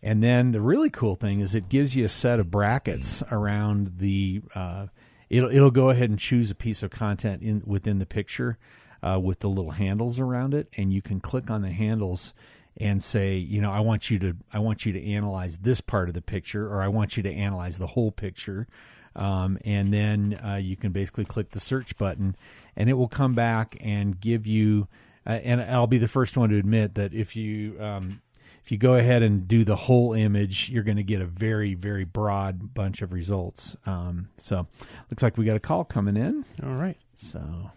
and 0.02 0.22
then 0.22 0.52
the 0.52 0.60
really 0.60 0.90
cool 0.90 1.14
thing 1.14 1.40
is 1.40 1.54
it 1.54 1.68
gives 1.68 1.96
you 1.96 2.04
a 2.04 2.08
set 2.08 2.38
of 2.38 2.50
brackets 2.50 3.22
around 3.30 3.94
the. 3.98 4.42
Uh, 4.54 4.86
it'll 5.30 5.50
it'll 5.50 5.70
go 5.70 5.90
ahead 5.90 6.10
and 6.10 6.18
choose 6.18 6.50
a 6.50 6.54
piece 6.54 6.82
of 6.82 6.90
content 6.90 7.42
in 7.42 7.62
within 7.64 7.98
the 7.98 8.06
picture 8.06 8.58
uh, 9.02 9.18
with 9.18 9.40
the 9.40 9.48
little 9.48 9.72
handles 9.72 10.20
around 10.20 10.54
it, 10.54 10.68
and 10.76 10.92
you 10.92 11.02
can 11.02 11.20
click 11.20 11.50
on 11.50 11.62
the 11.62 11.70
handles 11.70 12.34
and 12.78 13.02
say, 13.02 13.36
you 13.36 13.60
know, 13.60 13.72
I 13.72 13.80
want 13.80 14.10
you 14.10 14.18
to 14.18 14.36
I 14.52 14.58
want 14.58 14.84
you 14.84 14.92
to 14.92 15.04
analyze 15.04 15.58
this 15.58 15.80
part 15.80 16.08
of 16.08 16.14
the 16.14 16.22
picture, 16.22 16.68
or 16.68 16.82
I 16.82 16.88
want 16.88 17.16
you 17.16 17.22
to 17.22 17.32
analyze 17.32 17.78
the 17.78 17.88
whole 17.88 18.12
picture. 18.12 18.68
Um, 19.16 19.58
and 19.64 19.92
then 19.92 20.38
uh, 20.44 20.56
you 20.56 20.76
can 20.76 20.92
basically 20.92 21.24
click 21.24 21.50
the 21.50 21.60
search 21.60 21.96
button, 21.96 22.36
and 22.76 22.88
it 22.88 22.94
will 22.94 23.08
come 23.08 23.34
back 23.34 23.76
and 23.80 24.20
give 24.20 24.46
you. 24.46 24.88
Uh, 25.26 25.40
and 25.42 25.60
I'll 25.60 25.88
be 25.88 25.98
the 25.98 26.06
first 26.06 26.36
one 26.36 26.50
to 26.50 26.56
admit 26.56 26.94
that 26.94 27.12
if 27.12 27.34
you 27.34 27.80
um, 27.80 28.20
if 28.62 28.72
you 28.72 28.78
go 28.78 28.94
ahead 28.94 29.22
and 29.22 29.46
do 29.46 29.64
the 29.64 29.76
whole 29.76 30.12
image, 30.12 30.70
you're 30.70 30.82
going 30.82 30.96
to 30.96 31.04
get 31.04 31.20
a 31.20 31.26
very, 31.26 31.74
very 31.74 32.04
broad 32.04 32.74
bunch 32.74 33.00
of 33.00 33.12
results. 33.12 33.76
Um, 33.86 34.28
so, 34.36 34.66
looks 35.08 35.22
like 35.22 35.38
we 35.38 35.44
got 35.44 35.56
a 35.56 35.60
call 35.60 35.84
coming 35.84 36.16
in. 36.16 36.44
All 36.62 36.72
right. 36.72 36.98
So, 37.14 37.70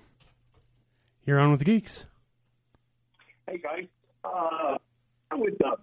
You're 1.25 1.39
on 1.39 1.51
with 1.51 1.60
the 1.60 1.65
geeks. 1.65 2.05
Hey 3.48 3.60
guys, 3.60 3.86
uh, 4.24 4.77
I 5.31 5.36
would 5.36 5.62
uh, 5.63 5.75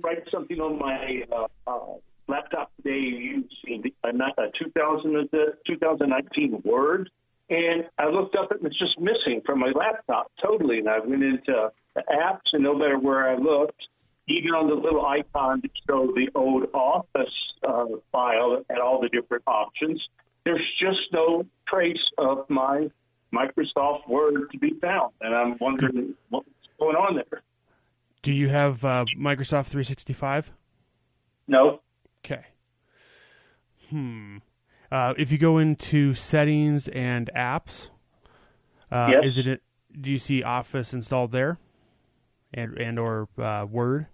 write 0.00 0.22
something 0.32 0.60
on 0.60 0.78
my 0.78 1.24
uh, 1.32 1.46
uh, 1.66 1.94
laptop 2.28 2.70
today 2.76 2.98
using 2.98 3.82
the, 3.82 3.94
a 4.04 4.08
uh, 4.08 4.46
2000, 4.58 5.16
uh, 5.16 5.36
2019 5.66 6.62
Word, 6.64 7.10
and 7.50 7.84
I 7.98 8.08
looked 8.08 8.36
up 8.36 8.52
it 8.52 8.58
and 8.58 8.66
it's 8.66 8.78
just 8.78 8.98
missing 8.98 9.40
from 9.44 9.60
my 9.60 9.72
laptop 9.74 10.30
totally. 10.40 10.78
And 10.78 10.88
I 10.88 11.00
went 11.00 11.22
into 11.22 11.70
the 11.94 12.02
apps, 12.12 12.52
and 12.52 12.62
no 12.62 12.74
matter 12.74 12.98
where 12.98 13.28
I 13.28 13.36
looked, 13.36 13.82
even 14.28 14.50
on 14.50 14.68
the 14.68 14.74
little 14.74 15.04
icon 15.06 15.62
that 15.62 15.70
showed 15.88 16.14
the 16.14 16.28
old 16.34 16.66
Office 16.74 17.32
uh, 17.66 17.86
file 18.12 18.62
and 18.68 18.78
all 18.78 19.00
the 19.00 19.08
different 19.08 19.42
options, 19.46 20.00
there's 20.44 20.66
just 20.78 21.12
no 21.12 21.46
trace 21.66 21.96
of 22.18 22.44
my 22.48 22.88
Microsoft 23.34 24.08
Word 24.08 24.50
to 24.52 24.58
be 24.58 24.72
found, 24.80 25.12
and 25.20 25.34
I'm 25.34 25.56
wondering 25.60 26.14
what's 26.30 26.48
going 26.78 26.96
on 26.96 27.16
there. 27.16 27.42
Do 28.22 28.32
you 28.32 28.48
have 28.48 28.84
uh, 28.84 29.04
Microsoft 29.16 29.66
365? 29.66 30.52
No. 31.46 31.80
Okay. 32.24 32.44
Hmm. 33.90 34.38
Uh, 34.90 35.14
if 35.18 35.30
you 35.30 35.38
go 35.38 35.58
into 35.58 36.14
settings 36.14 36.88
and 36.88 37.30
apps, 37.36 37.90
uh, 38.90 39.08
Yes. 39.12 39.24
is 39.24 39.38
it? 39.38 39.62
Do 39.98 40.10
you 40.10 40.18
see 40.18 40.42
Office 40.42 40.92
installed 40.94 41.30
there, 41.32 41.58
and 42.54 42.76
and 42.78 42.98
or 42.98 43.28
uh, 43.38 43.66
Word? 43.68 44.06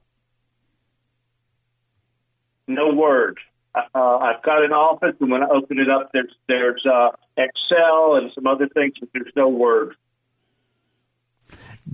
No 2.66 2.92
word. 2.94 3.38
Uh, 3.75 3.80
I've 4.18 4.42
got 4.42 4.64
an 4.64 4.73
office, 4.73 5.16
and 5.20 5.30
when 5.30 5.42
I 5.42 5.49
open 5.49 5.78
it 5.78 5.90
up, 5.90 6.11
there's 6.12 6.32
there's 6.49 6.84
uh, 6.87 7.11
Excel 7.37 8.16
and 8.16 8.30
some 8.34 8.46
other 8.46 8.68
things, 8.68 8.94
but 9.00 9.08
there's 9.12 9.32
no 9.37 9.49
word. 9.49 9.96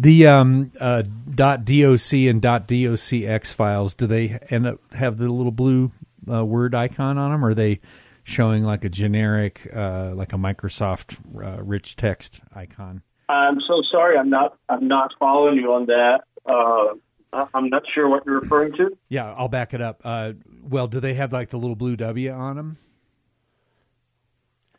The 0.01 0.27
um, 0.27 0.73
uh, 0.81 1.03
.doc 1.03 1.59
and 1.59 1.67
.docx 1.69 3.53
files, 3.53 3.95
do 3.95 4.07
they 4.07 4.39
end 4.49 4.67
up 4.67 4.81
have 4.95 5.19
the 5.19 5.29
little 5.29 5.53
blue 5.53 5.93
uh, 6.31 6.45
word 6.45 6.75
icon 6.75 7.19
on 7.19 7.31
them, 7.31 7.45
or 7.45 7.49
are 7.49 7.55
they 7.55 7.81
showing 8.25 8.65
like 8.65 8.83
a 8.85 8.89
generic, 8.89 9.69
uh, 9.75 10.13
like 10.15 10.33
a 10.33 10.37
Microsoft 10.37 11.19
uh, 11.45 11.63
rich 11.63 11.97
text 11.97 12.41
icon? 12.55 13.03
I'm 13.29 13.61
so 13.61 13.83
sorry. 13.93 14.17
I'm 14.17 14.31
not. 14.31 14.57
I'm 14.71 14.89
not 14.89 15.13
following 15.19 15.57
you 15.57 15.73
on 15.75 15.87
that. 15.87 16.23
Uh, 16.47 17.47
I'm 17.55 17.69
not 17.69 17.83
sure 17.95 18.09
what 18.09 18.25
you're 18.25 18.41
referring 18.41 18.73
to. 18.79 18.97
Yeah, 19.11 19.35
I'll 19.35 19.49
back 19.49 19.75
it 19.75 19.83
up. 19.83 20.01
Uh, 20.03 20.33
well, 20.63 20.89
do 20.89 20.99
they 20.99 21.15
have 21.15 21.31
like 21.33 21.51
the 21.51 21.59
little 21.59 21.77
blue 21.77 21.97
W 21.97 22.31
on 22.31 22.57
them? 22.57 22.79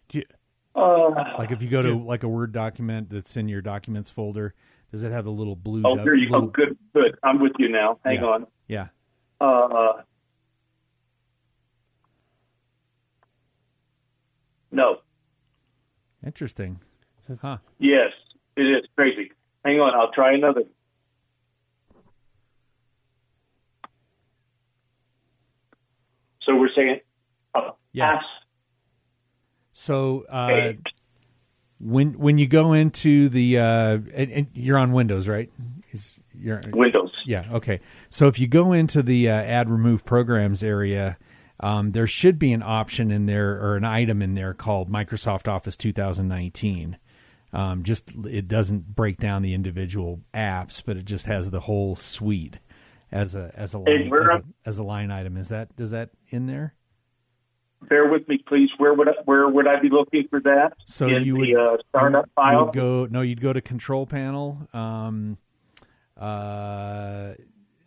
Do 0.09 0.17
you, 0.17 0.25
Uh, 0.73 1.09
Like 1.37 1.51
if 1.51 1.61
you 1.61 1.69
go 1.69 1.81
to 1.81 1.95
like 1.97 2.23
a 2.23 2.27
Word 2.29 2.51
document 2.53 3.09
that's 3.09 3.35
in 3.37 3.47
your 3.47 3.61
documents 3.61 4.09
folder, 4.09 4.53
does 4.91 5.03
it 5.03 5.11
have 5.11 5.25
the 5.25 5.31
little 5.31 5.55
blue? 5.55 5.83
oh, 5.85 5.95
here 5.97 6.15
you 6.15 6.27
go. 6.29 6.35
little- 6.35 6.49
Good, 6.49 6.77
good. 6.93 7.17
I'm 7.23 7.39
with 7.41 7.53
you 7.59 7.69
now. 7.69 7.99
Hang 8.05 8.21
Yeah. 8.21 8.25
on. 8.25 8.47
Yeah. 8.67 8.87
Uh, 9.41 10.01
no. 14.71 14.97
Interesting. 16.25 16.79
Huh. 17.41 17.57
Yes, 17.79 18.11
it 18.55 18.63
is 18.63 18.85
crazy. 18.95 19.31
Hang 19.65 19.79
on. 19.79 19.93
I'll 19.95 20.11
try 20.11 20.33
another. 20.33 20.63
So 26.43 26.55
we're 26.55 26.69
saying, 26.75 26.99
uh, 27.53 27.71
Yeah. 27.91 28.19
So 29.81 30.25
uh, 30.29 30.73
when 31.79 32.13
when 32.19 32.37
you 32.37 32.45
go 32.45 32.73
into 32.73 33.29
the 33.29 33.57
uh, 33.57 33.97
and, 34.13 34.31
and 34.31 34.47
you're 34.53 34.77
on 34.77 34.91
Windows, 34.91 35.27
right? 35.27 35.49
Is 35.91 36.19
you're 36.35 36.61
Windows. 36.71 37.09
yeah 37.25 37.45
okay. 37.51 37.79
So 38.11 38.27
if 38.27 38.37
you 38.37 38.47
go 38.47 38.73
into 38.73 39.01
the 39.01 39.27
uh, 39.27 39.33
add 39.33 39.71
remove 39.71 40.05
programs 40.05 40.63
area, 40.63 41.17
um, 41.59 41.89
there 41.89 42.05
should 42.05 42.37
be 42.37 42.53
an 42.53 42.61
option 42.61 43.09
in 43.09 43.25
there 43.25 43.59
or 43.59 43.75
an 43.75 43.83
item 43.83 44.21
in 44.21 44.35
there 44.35 44.53
called 44.53 44.87
Microsoft 44.87 45.47
Office 45.47 45.75
2019. 45.77 46.99
Um, 47.51 47.81
just 47.81 48.11
it 48.27 48.47
doesn't 48.47 48.95
break 48.95 49.17
down 49.17 49.41
the 49.41 49.55
individual 49.55 50.21
apps, 50.31 50.83
but 50.85 50.95
it 50.95 51.05
just 51.05 51.25
has 51.25 51.49
the 51.49 51.61
whole 51.61 51.95
suite 51.95 52.59
as 53.11 53.33
a 53.33 53.51
as 53.55 53.73
a 53.73 53.79
line, 53.79 54.11
as, 54.13 54.35
a, 54.35 54.43
as 54.63 54.77
a 54.77 54.83
line 54.83 55.09
item. 55.09 55.37
Is 55.37 55.49
that 55.49 55.69
is 55.79 55.89
that 55.89 56.11
in 56.29 56.45
there? 56.45 56.75
Bear 57.89 58.07
with 58.09 58.27
me, 58.27 58.43
please. 58.47 58.69
Where 58.77 58.93
would 58.93 59.07
I, 59.09 59.13
where 59.25 59.47
would 59.49 59.67
I 59.67 59.79
be 59.79 59.89
looking 59.89 60.27
for 60.29 60.39
that? 60.41 60.73
So 60.85 61.07
In 61.07 61.23
you 61.23 61.35
would 61.35 61.47
the 61.49 61.55
uh, 61.55 61.77
startup 61.89 62.25
you 62.25 62.31
file. 62.35 62.65
would 62.65 62.73
go 62.73 63.07
no, 63.09 63.21
you'd 63.21 63.41
go 63.41 63.51
to 63.53 63.61
control 63.61 64.05
panel. 64.05 64.67
Um, 64.73 65.37
uh, 66.19 67.33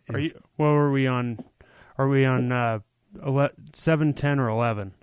are 0.09 0.19
you? 0.19 0.31
What 0.57 0.67
were 0.67 0.91
we 0.91 1.07
on? 1.07 1.43
Are 1.97 2.07
we 2.07 2.25
on 2.25 2.51
uh, 2.51 2.79
ele- 3.25 3.49
seven, 3.73 4.13
ten, 4.13 4.39
or 4.39 4.49
eleven? 4.49 4.93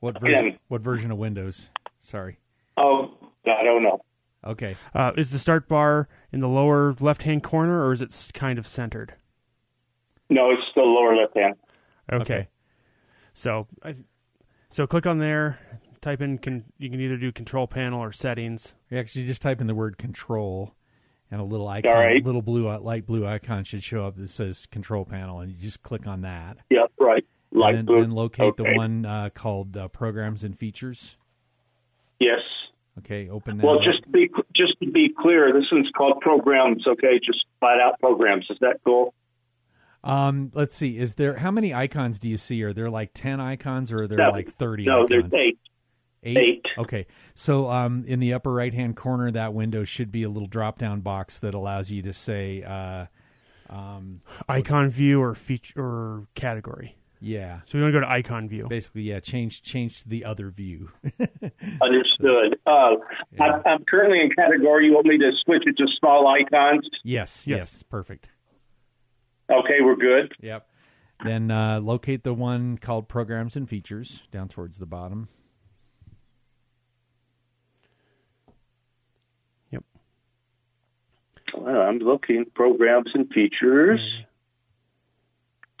what 0.00 0.20
version? 0.20 0.46
Again. 0.46 0.58
What 0.68 0.80
version 0.80 1.10
of 1.10 1.18
Windows? 1.18 1.70
Sorry. 2.00 2.38
Oh, 2.76 3.10
I 3.46 3.62
don't 3.64 3.82
know. 3.82 4.00
Okay. 4.44 4.76
Uh, 4.94 5.12
is 5.16 5.30
the 5.30 5.38
start 5.38 5.68
bar 5.68 6.08
in 6.32 6.40
the 6.40 6.48
lower 6.48 6.94
left-hand 7.00 7.42
corner, 7.42 7.84
or 7.84 7.92
is 7.92 8.00
it 8.00 8.30
kind 8.34 8.58
of 8.58 8.66
centered? 8.66 9.14
No, 10.30 10.50
it's 10.50 10.62
the 10.74 10.82
lower 10.82 11.16
left 11.16 11.36
hand. 11.36 11.54
Okay. 12.12 12.22
Okay. 12.22 12.48
So, 13.36 13.68
I, 13.82 13.94
so 14.70 14.86
click 14.86 15.06
on 15.06 15.18
there. 15.18 15.58
Type 16.00 16.22
in. 16.22 16.38
Con, 16.38 16.64
you 16.78 16.88
can 16.88 17.00
either 17.00 17.18
do 17.18 17.30
Control 17.30 17.66
Panel 17.66 18.00
or 18.00 18.10
Settings. 18.10 18.74
You 18.90 18.98
actually 18.98 19.26
just 19.26 19.42
type 19.42 19.60
in 19.60 19.66
the 19.66 19.74
word 19.74 19.98
control, 19.98 20.74
and 21.30 21.40
a 21.40 21.44
little 21.44 21.68
icon, 21.68 21.92
All 21.92 21.98
right. 21.98 22.24
little 22.24 22.40
blue 22.40 22.66
uh, 22.68 22.78
light 22.78 23.06
blue 23.06 23.26
icon 23.26 23.64
should 23.64 23.82
show 23.82 24.04
up 24.04 24.16
that 24.16 24.30
says 24.30 24.66
control 24.66 25.04
panel, 25.04 25.40
and 25.40 25.52
you 25.52 25.58
just 25.58 25.82
click 25.82 26.06
on 26.06 26.22
that. 26.22 26.58
Yep, 26.70 26.92
right. 26.98 27.24
Light 27.52 27.74
and 27.74 27.78
then, 27.78 27.84
blue. 27.84 28.00
then 28.00 28.10
locate 28.12 28.56
the 28.56 28.72
one 28.74 29.04
uh, 29.04 29.28
called 29.34 29.76
uh, 29.76 29.88
programs 29.88 30.42
and 30.42 30.58
features. 30.58 31.18
Yes. 32.18 32.40
Okay, 32.98 33.28
open 33.28 33.58
that. 33.58 33.66
Well, 33.66 33.76
up. 33.76 33.84
just 33.84 34.02
to 34.04 34.08
be 34.08 34.30
just 34.54 34.78
to 34.82 34.90
be 34.90 35.10
clear, 35.20 35.52
this 35.52 35.66
one's 35.70 35.90
called 35.94 36.20
programs. 36.20 36.86
Okay, 36.86 37.20
just 37.22 37.44
flat 37.60 37.80
out 37.80 38.00
programs. 38.00 38.46
Is 38.48 38.56
that 38.62 38.80
cool? 38.84 39.12
Um, 40.06 40.50
let's 40.54 40.74
see. 40.74 40.96
Is 40.98 41.14
there 41.14 41.34
how 41.36 41.50
many 41.50 41.74
icons 41.74 42.18
do 42.18 42.28
you 42.28 42.36
see? 42.36 42.62
Are 42.62 42.72
there 42.72 42.88
like 42.90 43.10
ten 43.14 43.40
icons, 43.40 43.92
or 43.92 44.02
are 44.02 44.06
there 44.06 44.18
No. 44.18 44.30
like 44.30 44.48
thirty? 44.48 44.84
No, 44.84 45.04
icons? 45.04 45.30
there's 45.30 45.34
eight. 45.42 45.58
Eight. 46.22 46.36
Eight. 46.38 46.66
Okay. 46.78 47.06
So 47.34 47.68
um, 47.68 48.04
in 48.06 48.18
the 48.20 48.32
upper 48.32 48.52
right 48.52 48.72
hand 48.74 48.96
corner 48.96 49.28
of 49.28 49.34
that 49.34 49.52
window 49.54 49.84
should 49.84 50.10
be 50.10 50.22
a 50.24 50.28
little 50.28 50.48
drop 50.48 50.78
down 50.78 51.00
box 51.00 51.38
that 51.40 51.54
allows 51.54 51.90
you 51.90 52.02
to 52.02 52.12
say, 52.12 52.62
uh, 52.64 53.06
Icon 54.48 54.90
view 54.90 55.20
or 55.20 55.34
feature 55.34 55.80
or 55.80 56.26
category. 56.34 56.96
yeah, 57.20 57.60
So 57.66 57.78
we 57.78 57.82
want 57.82 57.94
to 57.94 58.00
go 58.00 58.06
to 58.06 58.10
icon 58.10 58.48
view. 58.48 58.66
basically, 58.68 59.02
yeah, 59.02 59.20
change 59.20 59.62
change 59.62 60.02
to 60.02 60.08
the 60.08 60.24
other 60.24 60.50
view. 60.50 60.90
Understood. 61.82 62.58
Uh, 62.66 62.96
I'm, 63.40 63.62
I'm 63.64 63.84
currently 63.88 64.20
in 64.20 64.30
category. 64.36 64.86
You 64.86 64.94
want 64.94 65.06
me 65.06 65.18
to 65.18 65.30
switch 65.44 65.62
it 65.66 65.76
to 65.78 65.86
small 65.98 66.26
icons? 66.28 66.88
yes, 67.04 67.46
yes, 67.46 67.58
Yes. 67.58 67.82
perfect. 67.84 68.28
Okay, 69.50 69.80
we're 69.80 69.96
good. 69.96 70.34
Yep. 70.40 70.68
Then 71.24 71.50
uh, 71.50 71.80
locate 71.80 72.24
the 72.24 72.34
one 72.34 72.78
called 72.78 73.08
programs 73.08 73.56
and 73.56 73.68
features 73.68 74.24
down 74.30 74.48
towards 74.48 74.78
the 74.78 74.86
bottom. 74.86 75.28
Yep. 79.70 79.84
Well, 81.56 81.80
I'm 81.80 81.98
looking 81.98 82.44
programs 82.54 83.10
and 83.14 83.28
features. 83.30 84.00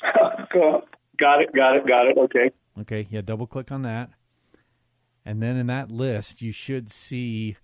got 0.02 1.40
it. 1.42 1.54
Got 1.54 1.76
it. 1.76 1.86
Got 1.86 2.06
it. 2.06 2.18
Okay. 2.18 2.50
Okay, 2.80 3.06
yeah, 3.10 3.22
double 3.22 3.46
click 3.46 3.72
on 3.72 3.82
that. 3.82 4.10
And 5.24 5.42
then 5.42 5.56
in 5.56 5.66
that 5.66 5.90
list, 5.90 6.40
you 6.40 6.52
should 6.52 6.90
see 6.90 7.56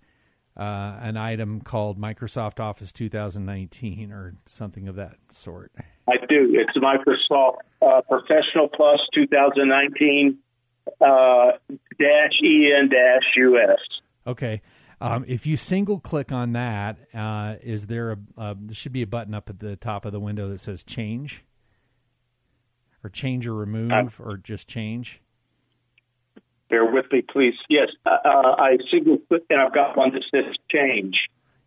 uh, 0.55 0.97
an 1.01 1.17
item 1.17 1.61
called 1.61 1.99
Microsoft 1.99 2.59
Office 2.59 2.91
2019 2.91 4.11
or 4.11 4.35
something 4.45 4.87
of 4.87 4.95
that 4.95 5.17
sort. 5.29 5.71
I 6.07 6.17
do. 6.27 6.53
It's 6.53 6.77
Microsoft 6.77 7.57
uh, 7.81 8.01
Professional 8.01 8.67
Plus 8.67 8.99
2019 9.13 10.37
uh, 11.01 11.51
dash 11.99 12.39
en 12.43 12.89
dash 12.89 13.69
us. 13.69 13.79
Okay. 14.27 14.61
Um, 15.01 15.25
if 15.27 15.45
you 15.45 15.57
single 15.57 15.99
click 15.99 16.31
on 16.31 16.53
that, 16.53 16.97
uh, 17.13 17.55
is 17.61 17.87
there 17.87 18.11
a 18.11 18.17
uh, 18.37 18.53
there 18.57 18.75
should 18.75 18.93
be 18.93 19.01
a 19.01 19.07
button 19.07 19.33
up 19.33 19.49
at 19.49 19.59
the 19.59 19.75
top 19.75 20.05
of 20.05 20.13
the 20.13 20.19
window 20.19 20.47
that 20.49 20.59
says 20.59 20.83
change, 20.83 21.43
or 23.03 23.09
change 23.09 23.45
or 23.47 23.53
remove, 23.53 24.21
or 24.21 24.37
just 24.37 24.67
change? 24.67 25.21
Bear 26.73 26.91
with 26.91 27.05
me, 27.11 27.21
please. 27.21 27.53
Yes, 27.69 27.89
uh, 28.03 28.17
uh, 28.25 28.55
I 28.57 28.77
single 28.89 29.19
click 29.27 29.43
and 29.51 29.61
I've 29.61 29.75
got 29.75 29.95
one 29.95 30.11
that 30.13 30.23
says 30.31 30.55
change. 30.71 31.15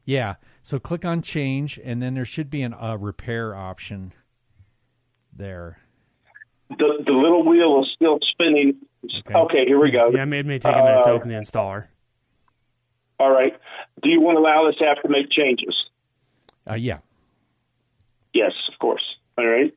Yeah. 0.05 0.35
So 0.65 0.81
click 0.81 1.05
on 1.05 1.23
change, 1.23 1.79
and 1.85 2.03
then 2.03 2.15
there 2.15 2.25
should 2.25 2.51
be 2.51 2.63
an 2.63 2.75
a 2.75 2.99
repair 2.99 3.55
option 3.55 4.13
there. 5.33 5.79
The 6.71 7.05
the 7.07 7.13
little 7.13 7.49
wheel 7.49 7.83
is 7.83 7.89
still 7.95 8.19
spinning. 8.33 8.79
Okay. 9.05 9.35
Okay, 9.35 9.65
here 9.65 9.81
we 9.81 9.93
go. 9.93 10.11
Yeah, 10.13 10.25
it 10.25 10.27
may, 10.27 10.41
it 10.41 10.47
may 10.47 10.59
take 10.59 10.75
a 10.75 10.83
minute 10.83 11.05
to 11.05 11.11
Uh, 11.11 11.13
open 11.13 11.29
the 11.29 11.37
installer. 11.37 11.87
All 13.21 13.31
right. 13.31 13.53
Do 14.03 14.09
you 14.11 14.21
want 14.21 14.39
to 14.39 14.41
allow 14.41 14.69
this 14.69 14.83
app 14.85 15.05
to 15.05 15.09
make 15.09 15.31
changes? 15.31 15.77
Uh, 16.69 16.75
yeah. 16.75 16.99
Yes, 18.35 18.51
of 18.73 18.77
course. 18.81 19.05
All 19.39 19.47
right. 19.47 19.73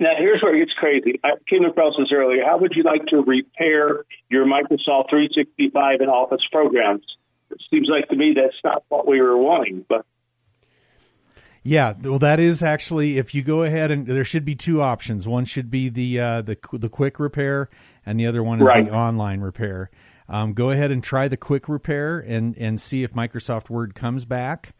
Now, 0.00 0.10
here's 0.18 0.42
where 0.42 0.54
it 0.56 0.58
gets 0.58 0.72
crazy. 0.78 1.20
I 1.22 1.30
came 1.48 1.64
across 1.64 1.94
this 1.96 2.08
earlier. 2.12 2.44
How 2.44 2.58
would 2.58 2.72
you 2.74 2.82
like 2.82 3.06
to 3.06 3.18
repair 3.18 4.04
your 4.28 4.44
Microsoft 4.44 5.10
365 5.10 6.00
and 6.00 6.10
Office 6.10 6.42
programs? 6.50 7.04
It 7.50 7.62
seems 7.70 7.88
like 7.88 8.08
to 8.08 8.16
me 8.16 8.34
that's 8.34 8.56
not 8.64 8.84
what 8.88 9.06
we 9.06 9.20
were 9.20 9.36
wanting, 9.36 9.84
but 9.88 10.04
Yeah, 11.62 11.94
well, 12.02 12.18
that 12.18 12.40
is 12.40 12.62
actually 12.62 13.18
if 13.18 13.34
you 13.34 13.42
go 13.42 13.62
ahead 13.62 13.90
and 13.90 14.06
there 14.06 14.24
should 14.24 14.44
be 14.44 14.54
two 14.54 14.82
options. 14.82 15.28
One 15.28 15.44
should 15.44 15.70
be 15.70 15.88
the 15.88 16.18
uh, 16.20 16.42
the 16.42 16.58
the 16.72 16.88
quick 16.88 17.18
repair, 17.20 17.70
and 18.04 18.18
the 18.18 18.26
other 18.26 18.42
one 18.42 18.60
is 18.60 18.66
Right. 18.68 18.84
the 18.86 18.92
online 18.92 19.40
repair. 19.40 19.90
Um, 20.28 20.54
go 20.54 20.70
ahead 20.70 20.90
and 20.90 21.02
try 21.02 21.28
the 21.28 21.36
quick 21.36 21.68
repair 21.68 22.18
and 22.18 22.56
and 22.58 22.80
see 22.80 23.02
if 23.04 23.14
Microsoft 23.14 23.70
Word 23.70 23.94
comes 23.94 24.24
back. 24.24 24.74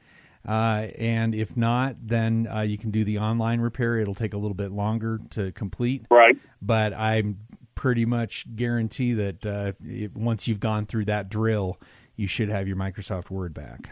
Uh, 0.46 0.88
and 0.98 1.34
if 1.34 1.56
not, 1.56 1.96
then 2.02 2.46
uh, 2.52 2.60
you 2.60 2.76
can 2.76 2.90
do 2.90 3.04
the 3.04 3.18
online 3.18 3.60
repair. 3.60 3.98
It'll 3.98 4.14
take 4.14 4.34
a 4.34 4.36
little 4.36 4.54
bit 4.54 4.72
longer 4.72 5.20
to 5.30 5.52
complete, 5.52 6.04
right. 6.10 6.36
but 6.60 6.92
I'm 6.92 7.38
pretty 7.74 8.04
much 8.04 8.44
guarantee 8.54 9.14
that 9.14 9.46
uh, 9.46 9.72
it, 9.84 10.14
once 10.14 10.46
you've 10.46 10.60
gone 10.60 10.86
through 10.86 11.06
that 11.06 11.28
drill, 11.28 11.80
you 12.16 12.26
should 12.26 12.48
have 12.48 12.68
your 12.68 12.76
Microsoft 12.76 13.30
Word 13.30 13.54
back. 13.54 13.90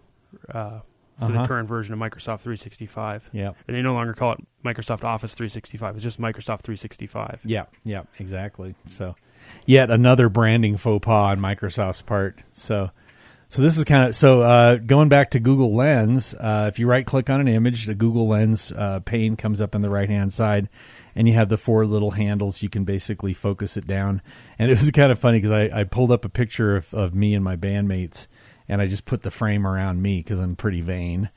uh, 0.53 0.81
for 1.19 1.25
Uh-huh. 1.27 1.43
the 1.43 1.49
current 1.49 1.69
version 1.69 1.93
of 1.95 2.01
Microsoft 2.01 2.41
365. 2.41 3.29
yeah, 3.33 3.53
And 3.67 3.77
they 3.77 3.83
no 3.83 3.95
longer 3.95 4.13
call 4.15 4.33
it 4.33 4.39
Microsoft 4.65 5.05
Office 5.05 5.35
365. 5.35 5.97
It's 5.97 6.05
just 6.05 6.21
Microsoft 6.21 6.61
365. 6.63 7.41
yeah, 7.45 7.65
yeah, 7.85 8.03
exactly. 8.19 8.75
So 8.87 9.15
yet 9.67 9.91
another 9.91 10.29
branding 10.29 10.77
faux 10.77 11.05
pas 11.05 11.33
on 11.33 11.41
Microsoft's 11.41 12.03
part. 12.03 12.41
So 12.53 12.91
so 13.51 13.63
this 13.63 13.79
is 13.79 13.85
kind 13.85 14.09
of 14.11 14.15
so 14.17 14.43
uh, 14.43 14.77
going 14.77 15.09
back 15.09 15.31
to 15.31 15.41
Google 15.41 15.75
Lens. 15.75 16.35
Uh, 16.39 16.67
if 16.71 16.79
you 16.79 16.87
right 16.87 17.07
click 17.07 17.31
on 17.31 17.41
an 17.41 17.49
image, 17.49 17.87
the 17.87 17.95
Google 17.95 18.29
Lens 18.29 18.71
uh, 18.77 19.01
pane 19.01 19.37
comes 19.37 19.61
up 19.63 19.75
on 19.75 19.81
the 19.81 19.89
right 19.91 20.09
hand 20.11 20.33
side. 20.33 20.69
And 21.17 21.27
you 21.27 21.35
have 21.35 21.49
the 21.49 21.57
four 21.57 21.85
little 21.85 22.13
handles. 22.13 22.63
You 22.63 22.69
can 22.69 22.85
basically 22.85 23.33
focus 23.35 23.77
it 23.77 23.87
down. 23.89 24.23
And 24.59 24.71
it 24.71 24.79
was 24.79 24.89
kind 24.93 25.11
of 25.11 25.19
funny 25.19 25.39
because 25.39 25.51
I, 25.51 25.81
I 25.81 25.85
pulled 25.85 26.13
up 26.13 26.25
a 26.25 26.29
picture 26.29 26.77
of, 26.77 26.93
of 26.95 27.13
me 27.15 27.35
and 27.35 27.43
my 27.43 27.57
bandmates, 27.57 28.29
and 28.69 28.81
I 28.83 28.87
just 28.87 29.05
put 29.05 29.23
the 29.23 29.31
frame 29.31 29.67
around 29.67 30.03
me 30.03 30.19
because 30.19 30.39
I'm 30.41 30.57
pretty 30.57 30.81
vain. 30.81 31.31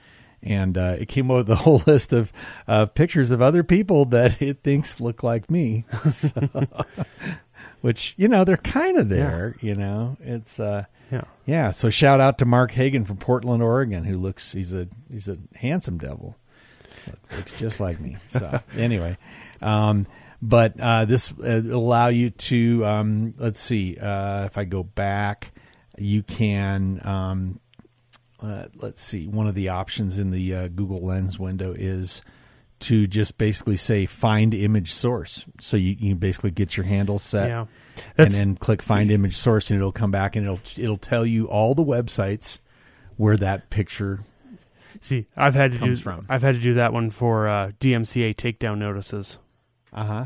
And 0.44 0.76
uh, 0.78 0.98
it 1.00 1.08
came 1.08 1.30
up 1.30 1.38
with 1.38 1.50
a 1.52 1.56
whole 1.64 1.84
list 1.86 2.14
of 2.14 2.34
uh, 2.68 2.88
pictures 2.88 3.30
of 3.32 3.42
other 3.42 3.64
people 3.64 4.06
that 4.06 4.42
it 4.42 4.64
thinks 4.64 5.00
look 5.00 5.24
like 5.24 5.50
me. 5.52 5.86
So, 6.12 6.32
which 7.82 8.14
you 8.18 8.28
know 8.28 8.44
they're 8.44 8.58
kind 8.58 8.98
of 8.98 9.10
there. 9.10 9.56
You 9.62 9.74
know, 9.76 10.18
it's 10.22 10.60
uh, 10.60 10.86
Yeah. 11.12 11.24
yeah. 11.46 11.72
So 11.72 11.90
shout 11.90 12.20
out 12.22 12.38
to 12.40 12.46
Mark 12.46 12.72
Hagan 12.72 13.06
from 13.06 13.18
Portland, 13.18 13.64
Oregon, 13.64 14.04
who 14.04 14.18
looks 14.18 14.52
he's 14.52 14.74
a 14.74 14.88
he's 15.12 15.28
a 15.28 15.38
handsome 15.56 15.98
devil. 15.98 16.38
Looks 17.36 17.54
just 17.54 17.80
like 17.80 18.00
me. 18.00 18.18
So 18.28 18.60
anyway, 18.78 19.18
um, 19.62 20.06
but 20.42 20.74
uh, 20.80 21.06
this 21.06 21.32
uh, 21.40 21.62
allow 21.72 22.08
you 22.10 22.30
to 22.32 22.86
um, 22.86 23.34
let's 23.38 23.60
see 23.60 23.98
uh, 24.00 24.46
if 24.46 24.58
I 24.58 24.64
go 24.66 24.84
back, 24.84 25.51
you 26.02 26.24
can 26.24 27.00
um, 27.06 27.60
uh, 28.42 28.66
let's 28.76 29.02
see 29.02 29.28
one 29.28 29.48
of 29.48 29.56
the 29.56 29.70
options 29.70 30.18
in 30.18 30.32
the 30.32 30.54
uh, 30.56 30.68
Google 30.70 31.00
Lens 31.06 31.40
window 31.40 31.74
is 31.78 32.22
to 32.80 33.06
just 33.06 33.38
basically 33.38 33.78
say 33.78 34.08
find 34.08 34.54
image 34.56 34.92
source. 34.92 35.46
So 35.60 35.78
you, 35.78 35.96
you 36.00 36.16
basically 36.16 36.50
get 36.50 36.76
your 36.76 36.86
handle 36.88 37.20
set 37.20 37.50
Yeah. 37.50 37.66
and 38.18 38.32
then 38.32 38.56
click 38.56 38.82
find 38.82 39.12
image 39.12 39.38
source 39.38 39.70
and 39.70 39.78
it'll 39.78 39.92
come 39.92 40.10
back 40.10 40.36
and 40.36 40.46
it'll 40.46 40.60
it'll 40.84 40.98
tell 40.98 41.24
you 41.26 41.46
all 41.48 41.76
the 41.76 41.84
websites 41.84 42.58
where 43.18 43.38
that 43.38 43.70
picture 43.70 44.22
see, 45.00 45.28
I've 45.38 45.54
had 45.56 45.72
to 45.74 45.78
do 45.78 45.96
from. 45.96 46.26
I've 46.28 46.42
had 46.42 46.56
to 46.56 46.62
do 46.62 46.74
that 46.76 46.92
one 46.94 47.12
for 47.12 47.48
uh, 47.48 47.72
DMCA 47.80 48.36
takedown 48.36 48.78
notices. 48.80 49.38
uh-huh 49.94 50.26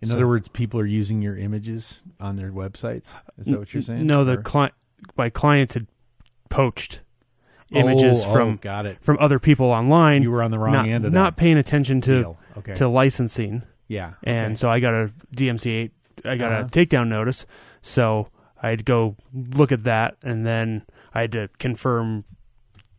in 0.00 0.08
So- 0.08 0.16
other 0.16 0.26
words 0.26 0.48
people 0.48 0.80
are 0.80 0.86
using 0.86 1.22
your 1.22 1.36
images 1.36 2.00
on 2.18 2.34
their 2.34 2.50
websites 2.50 3.14
is 3.38 3.46
that 3.46 3.58
what 3.60 3.72
you're 3.72 3.82
saying 3.84 4.04
No, 4.06 4.24
the 4.24 4.38
client 4.38 4.74
my 5.16 5.28
clients 5.30 5.74
had 5.74 5.86
poached 6.48 7.00
images 7.70 8.22
Oh, 8.24 8.28
oh, 8.28 8.32
from 8.32 8.56
got 8.56 8.84
it 8.86 8.98
from 9.00 9.16
other 9.20 9.38
people 9.38 9.66
online. 9.66 10.22
you 10.22 10.30
were 10.30 10.42
on 10.42 10.50
the 10.50 10.58
wrong 10.58 10.72
not, 10.74 10.88
end 10.88 11.04
of 11.06 11.12
that. 11.12 11.18
not 11.18 11.36
paying 11.36 11.56
attention 11.58 12.00
to 12.02 12.36
okay 12.58 12.74
to 12.74 12.86
licensing, 12.88 13.62
yeah 13.88 14.14
and 14.22 14.52
okay. 14.52 14.54
so 14.56 14.68
I 14.70 14.80
got 14.80 14.92
a 14.94 15.12
DMCA. 15.34 15.90
I 16.24 16.36
got 16.36 16.52
Uh-huh. 16.52 16.64
a 16.66 16.68
takedown 16.70 17.08
notice, 17.08 17.46
so 17.80 18.28
I 18.62 18.68
had 18.70 18.78
to 18.80 18.84
go 18.84 19.16
look 19.32 19.72
at 19.72 19.84
that, 19.84 20.16
and 20.22 20.44
then 20.46 20.84
I 21.14 21.22
had 21.22 21.32
to 21.32 21.48
confirm 21.58 22.24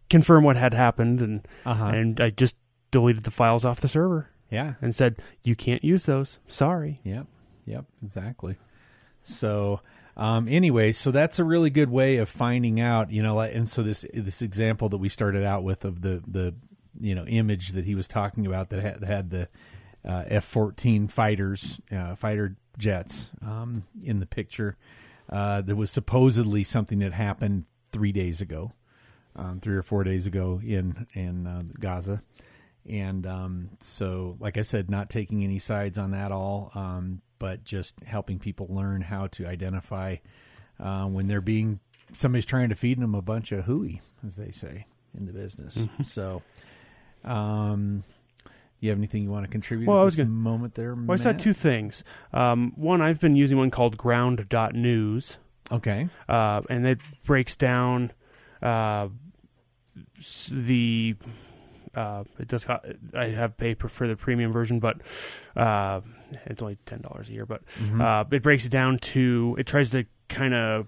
confirm 0.10 0.44
what 0.44 0.56
had 0.58 0.74
happened, 0.74 1.22
and 1.22 1.48
uh-huh 1.66 1.86
and 1.86 2.20
I 2.20 2.32
just 2.32 2.58
deleted 2.92 3.24
the 3.24 3.32
files 3.32 3.63
off 3.66 3.80
the 3.80 3.88
server 3.88 4.30
yeah 4.52 4.74
and 4.82 4.94
said 4.96 5.18
you 5.44 5.56
can't 5.56 5.84
use 5.84 6.06
those. 6.06 6.39
Sorry. 6.48 7.00
Yep. 7.04 7.28
Yep. 7.66 7.86
Exactly. 8.04 8.58
So, 9.24 9.82
um, 10.16 10.48
anyway, 10.48 10.92
so 10.92 11.12
that's 11.12 11.40
a 11.40 11.44
really 11.44 11.70
good 11.70 11.90
way 11.90 12.18
of 12.18 12.30
finding 12.30 12.80
out, 12.80 13.12
you 13.12 13.24
know, 13.24 13.40
and 13.40 13.68
so 13.68 13.82
this 13.82 14.06
this 14.14 14.42
example 14.42 14.90
that 14.90 14.98
we 14.98 15.10
started 15.10 15.44
out 15.44 15.64
with 15.64 15.86
of 15.86 16.02
the 16.02 16.24
the 16.28 16.54
you 17.00 17.16
know 17.16 17.26
image 17.26 17.70
that 17.70 17.86
he 17.86 17.96
was 17.96 18.08
talking 18.08 18.46
about 18.46 18.70
that 18.70 18.82
had, 18.82 19.04
had 19.04 19.30
the 19.30 19.50
uh, 20.06 20.26
F-14 20.28 21.10
fighters, 21.10 21.80
uh, 21.92 22.16
fighter 22.16 22.58
jets 22.78 23.32
um, 23.42 23.86
in 24.04 24.20
the 24.20 24.26
picture. 24.26 24.78
Uh, 25.30 25.64
was 25.76 25.90
supposedly 25.90 26.64
something 26.64 27.00
that 27.00 27.14
happened 27.14 27.66
three 27.92 28.12
days 28.12 28.42
ago, 28.42 28.74
um, 29.36 29.60
three 29.62 29.76
or 29.76 29.82
four 29.82 30.04
days 30.04 30.28
ago 30.28 30.62
in 30.64 31.08
in 31.14 31.48
uh, 31.48 31.64
Gaza, 31.80 32.22
and 32.88 33.26
um, 33.26 33.70
so, 33.80 34.36
like 34.40 34.58
I 34.58 34.62
said, 34.62 34.90
not 34.90 35.10
taking 35.10 35.44
any 35.44 35.60
sides 35.60 35.98
on 35.98 36.12
that 36.12 36.32
all, 36.32 36.72
um, 36.76 37.22
but 37.39 37.63
just 37.63 37.96
helping 38.06 38.39
people 38.39 38.67
learn 38.69 39.02
how 39.02 39.28
to 39.28 39.46
identify 39.46 40.17
uh, 40.80 41.06
when 41.06 41.28
they're 41.28 41.41
being 41.41 41.80
somebody's 42.13 42.46
trying 42.46 42.69
to 42.69 42.76
feed 42.76 43.00
them 43.00 43.15
a 43.15 43.22
bunch 43.22 43.52
of 43.52 43.65
hooey, 43.65 44.02
as 44.26 44.36
they 44.36 44.52
say 44.52 44.86
in 45.17 45.26
the 45.26 45.34
business. 45.34 45.78
Mm-hmm. 45.78 46.04
So, 46.04 46.41
um, 47.24 48.04
you 48.80 48.89
have 48.89 48.98
anything 49.00 49.24
you 49.24 49.30
want 49.32 49.46
to 49.46 49.52
contribute 49.52 49.88
Well, 49.88 49.98
at 49.98 50.02
I 50.02 50.04
was 50.04 50.15
this 50.17 50.26
gonna- 50.26 50.30
moment 50.36 50.76
there? 50.76 50.93
Well, 50.93 51.12
I 51.12 51.15
saw 51.15 51.30
Matt? 51.32 51.39
two 51.39 51.54
things. 51.54 52.04
Um, 52.34 52.74
one, 52.76 53.02
I've 53.02 53.19
been 53.19 53.36
using 53.36 53.58
one 53.58 53.72
called 53.72 53.98
Ground.news, 53.98 55.38
Okay. 55.72 56.10
uh, 56.28 56.62
and 56.69 56.86
it 56.86 57.00
breaks 57.26 57.56
down 57.56 58.12
uh, 58.62 59.08
the. 60.52 61.15
Uh, 61.96 62.24
it 62.40 62.48
does. 62.48 62.64
co- 62.66 62.80
I 63.16 63.26
have 63.28 63.56
paid 63.58 63.78
for 63.90 64.08
the 64.08 64.16
premium 64.16 64.52
version, 64.52 64.80
but 64.80 64.98
uh, 65.56 66.02
it's 66.46 66.62
only 66.62 66.78
ten 66.86 67.02
dollars 67.02 67.30
a 67.30 67.34
year. 67.34 67.46
But 67.46 67.62
Mm-hmm. 67.82 68.02
uh, 68.02 68.24
it 68.32 68.42
breaks 68.44 68.66
it 68.66 68.70
down 68.70 68.98
to. 69.00 69.56
It 69.60 69.68
tries 69.68 69.90
to 69.92 70.06
kind 70.30 70.54
of 70.54 70.88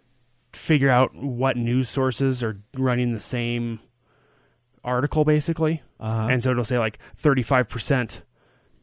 figure 0.54 0.90
out 0.90 1.14
what 1.16 1.58
news 1.58 1.90
sources 1.90 2.42
are 2.42 2.60
running 2.76 3.12
the 3.14 3.20
same 3.20 3.80
article, 4.84 5.26
basically 5.26 5.82
Uh-huh. 6.00 6.28
and 6.32 6.42
so 6.44 6.52
it'll 6.52 6.64
say 6.64 6.78
like 6.80 7.00
35% 7.22 8.22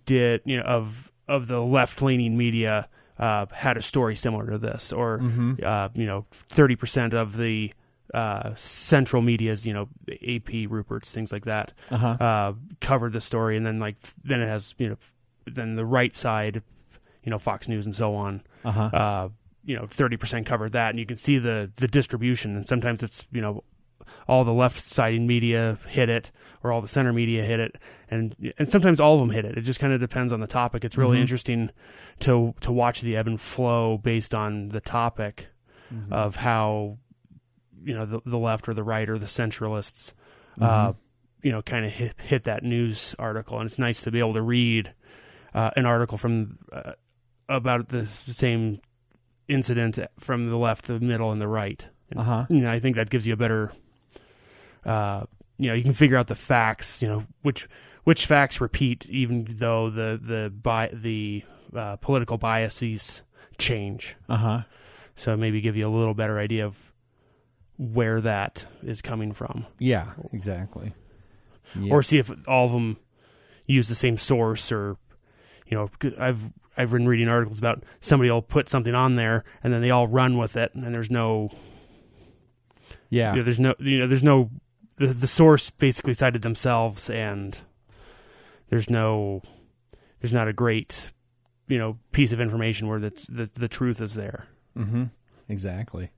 did 0.04 0.40
you 0.44 0.56
know 0.58 0.64
of 0.64 1.10
of 1.28 1.46
the 1.46 1.60
left 1.60 2.02
leaning 2.02 2.36
media 2.36 2.88
uh, 3.18 3.46
had 3.52 3.76
a 3.76 3.82
story 3.82 4.16
similar 4.16 4.46
to 4.50 4.58
this 4.58 4.92
or 4.92 5.18
Mm-hmm. 5.18 5.54
uh, 5.64 5.88
you 5.94 6.06
know 6.06 6.26
30% 6.50 7.14
of 7.14 7.36
the 7.36 7.72
uh, 8.14 8.54
central 8.56 9.22
medias 9.22 9.66
you 9.66 9.72
know 9.72 9.88
AP 10.10 10.68
Reuters 10.68 11.06
things 11.06 11.32
like 11.32 11.44
that 11.46 11.72
uh-huh. 11.90 12.06
uh, 12.20 12.52
covered 12.80 13.12
the 13.12 13.20
story 13.20 13.56
and 13.56 13.64
then 13.64 13.78
like 13.78 13.96
then 14.22 14.40
it 14.42 14.46
has 14.48 14.74
you 14.78 14.88
know 14.90 14.96
then 15.46 15.76
the 15.76 15.86
right 15.86 16.14
side 16.14 16.62
you 17.24 17.30
know 17.30 17.38
Fox 17.38 17.68
News 17.68 17.86
and 17.86 17.94
so 17.96 18.14
on 18.14 18.42
Uh-huh. 18.64 18.80
uh, 18.92 19.28
you 19.64 19.76
know, 19.76 19.86
thirty 19.86 20.16
percent 20.16 20.44
covered 20.44 20.72
that, 20.72 20.90
and 20.90 20.98
you 20.98 21.06
can 21.06 21.16
see 21.16 21.38
the 21.38 21.70
the 21.76 21.86
distribution. 21.86 22.56
And 22.56 22.66
sometimes 22.66 23.00
it's 23.00 23.24
you 23.30 23.40
know, 23.40 23.62
all 24.26 24.42
the 24.42 24.52
left 24.52 24.84
siding 24.84 25.24
media 25.24 25.78
hit 25.86 26.08
it, 26.08 26.32
or 26.64 26.72
all 26.72 26.80
the 26.80 26.88
center 26.88 27.12
media 27.12 27.44
hit 27.44 27.60
it, 27.60 27.76
and 28.10 28.34
and 28.58 28.68
sometimes 28.68 28.98
all 28.98 29.14
of 29.14 29.20
them 29.20 29.30
hit 29.30 29.44
it. 29.44 29.56
It 29.56 29.60
just 29.60 29.78
kind 29.78 29.92
of 29.92 30.00
depends 30.00 30.32
on 30.32 30.40
the 30.40 30.48
topic. 30.48 30.84
It's 30.84 30.98
really 30.98 31.18
Mhm. 31.18 31.20
interesting 31.20 31.70
to 32.20 32.54
to 32.62 32.72
watch 32.72 33.02
the 33.02 33.16
ebb 33.16 33.28
and 33.28 33.40
flow 33.40 33.98
based 33.98 34.34
on 34.34 34.70
the 34.70 34.80
topic 34.80 35.46
Mm-hmm. 35.94 36.12
of 36.12 36.36
how 36.36 36.96
you 37.84 37.94
know 37.94 38.06
the 38.06 38.20
the 38.24 38.38
left 38.38 38.68
or 38.68 38.74
the 38.74 38.82
right 38.84 39.08
or 39.08 39.18
the 39.18 39.26
centralists. 39.26 40.12
Uh, 40.60 40.88
Mhm. 40.92 40.96
you 41.42 41.50
know, 41.50 41.62
kind 41.62 41.84
of 41.86 41.90
hit, 41.92 42.14
hit 42.20 42.44
that 42.44 42.62
news 42.62 43.14
article, 43.18 43.58
and 43.58 43.66
it's 43.66 43.78
nice 43.78 44.00
to 44.02 44.10
be 44.10 44.18
able 44.20 44.34
to 44.34 44.42
read 44.42 44.92
uh, 45.54 45.70
an 45.76 45.86
article 45.86 46.16
from 46.18 46.58
uh, 46.72 46.92
about 47.48 47.88
the 47.88 48.06
same 48.06 48.80
incident 49.48 49.98
from 50.20 50.48
the 50.50 50.56
left, 50.56 50.84
the 50.86 51.00
middle, 51.00 51.32
and 51.32 51.40
the 51.40 51.48
right. 51.48 51.84
And, 52.10 52.20
Uh-huh. 52.20 52.46
You 52.48 52.60
know, 52.60 52.70
I 52.70 52.78
think 52.80 52.96
that 52.96 53.10
gives 53.10 53.26
you 53.26 53.32
a 53.32 53.36
better, 53.36 53.72
uh, 54.84 55.24
you 55.58 55.68
know, 55.68 55.74
you 55.74 55.82
can 55.82 55.92
figure 55.92 56.16
out 56.16 56.26
the 56.28 56.34
facts. 56.34 57.02
You 57.02 57.08
know, 57.08 57.24
which 57.42 57.68
which 58.04 58.26
facts 58.26 58.60
repeat, 58.60 59.06
even 59.08 59.46
though 59.48 59.90
the 59.90 60.18
the 60.22 60.50
bi- 60.50 60.90
the 60.92 61.44
uh, 61.74 61.96
political 61.96 62.38
biases 62.38 63.22
change. 63.58 64.16
Uh-huh. 64.28 64.62
So 65.16 65.36
maybe 65.36 65.60
give 65.60 65.76
you 65.76 65.86
a 65.86 65.90
little 65.90 66.14
better 66.14 66.38
idea 66.38 66.66
of 66.66 66.91
where 67.82 68.20
that 68.20 68.66
is 68.82 69.02
coming 69.02 69.32
from, 69.32 69.66
Yeah, 69.78 70.12
exactly. 70.32 70.94
Yeah. 71.74 71.92
or 71.92 72.02
see 72.02 72.18
if 72.18 72.30
all 72.46 72.66
of 72.66 72.72
them 72.72 72.98
use 73.66 73.88
the 73.88 73.94
same 73.94 74.16
source, 74.16 74.70
or 74.70 74.96
you 75.66 75.76
know, 75.76 75.90
I've 76.18 76.50
I've 76.76 76.90
been 76.90 77.06
reading 77.08 77.28
articles 77.28 77.58
about 77.58 77.82
somebody 78.00 78.30
will 78.30 78.42
put 78.42 78.68
something 78.68 78.94
on 78.94 79.16
there 79.16 79.44
and 79.62 79.72
then 79.72 79.82
they 79.82 79.90
all 79.90 80.06
run 80.06 80.38
with 80.38 80.56
it, 80.56 80.74
and 80.74 80.94
there's 80.94 81.10
no 81.10 81.50
yeah. 83.10 83.32
you 83.32 83.38
know, 83.38 83.44
there's 83.44 83.60
no 83.60 83.74
you 83.78 83.98
know 83.98 84.06
there's 84.06 84.22
no 84.22 84.50
the, 84.96 85.08
the 85.08 85.26
source 85.26 85.70
basically 85.70 86.14
cited 86.14 86.42
themselves 86.42 87.10
and 87.10 87.58
there's 88.68 88.88
no 88.88 89.42
there's 90.20 90.32
not 90.32 90.48
a 90.48 90.52
great 90.52 91.10
you 91.68 91.78
know 91.78 91.98
piece 92.12 92.32
of 92.32 92.40
information 92.40 92.86
where 92.88 93.00
that's 93.00 93.24
the 93.24 93.50
the 93.54 93.68
truth 93.68 94.00
is 94.00 94.14
there 94.14 94.46
Mm-hmm. 94.76 95.04
Exactly. 95.50 96.10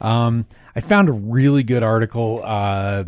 Um, 0.00 0.46
I 0.74 0.80
found 0.80 1.08
a 1.08 1.12
really 1.12 1.62
good 1.62 1.82
article, 1.82 2.42
uh, 2.44 3.04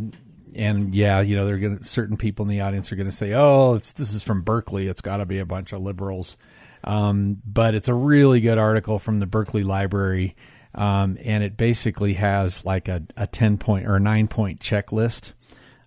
and 0.56 0.94
yeah, 0.94 1.20
you 1.20 1.36
know, 1.36 1.46
they're 1.46 1.58
gonna 1.58 1.84
certain 1.84 2.16
people 2.16 2.44
in 2.44 2.48
the 2.48 2.60
audience 2.60 2.90
are 2.90 2.96
gonna 2.96 3.10
say, 3.10 3.34
"Oh, 3.34 3.74
this 3.78 4.14
is 4.14 4.22
from 4.22 4.42
Berkeley. 4.42 4.88
It's 4.88 5.00
got 5.00 5.18
to 5.18 5.26
be 5.26 5.38
a 5.38 5.46
bunch 5.46 5.72
of 5.72 5.82
liberals." 5.82 6.36
Um, 6.84 7.42
but 7.44 7.74
it's 7.74 7.88
a 7.88 7.94
really 7.94 8.40
good 8.40 8.58
article 8.58 8.98
from 8.98 9.18
the 9.18 9.26
Berkeley 9.26 9.64
Library, 9.64 10.36
um, 10.74 11.18
and 11.22 11.42
it 11.42 11.56
basically 11.56 12.14
has 12.14 12.64
like 12.64 12.88
a, 12.88 13.02
a 13.16 13.26
ten 13.26 13.58
point 13.58 13.86
or 13.86 13.96
a 13.96 14.00
nine 14.00 14.28
point 14.28 14.60
checklist 14.60 15.34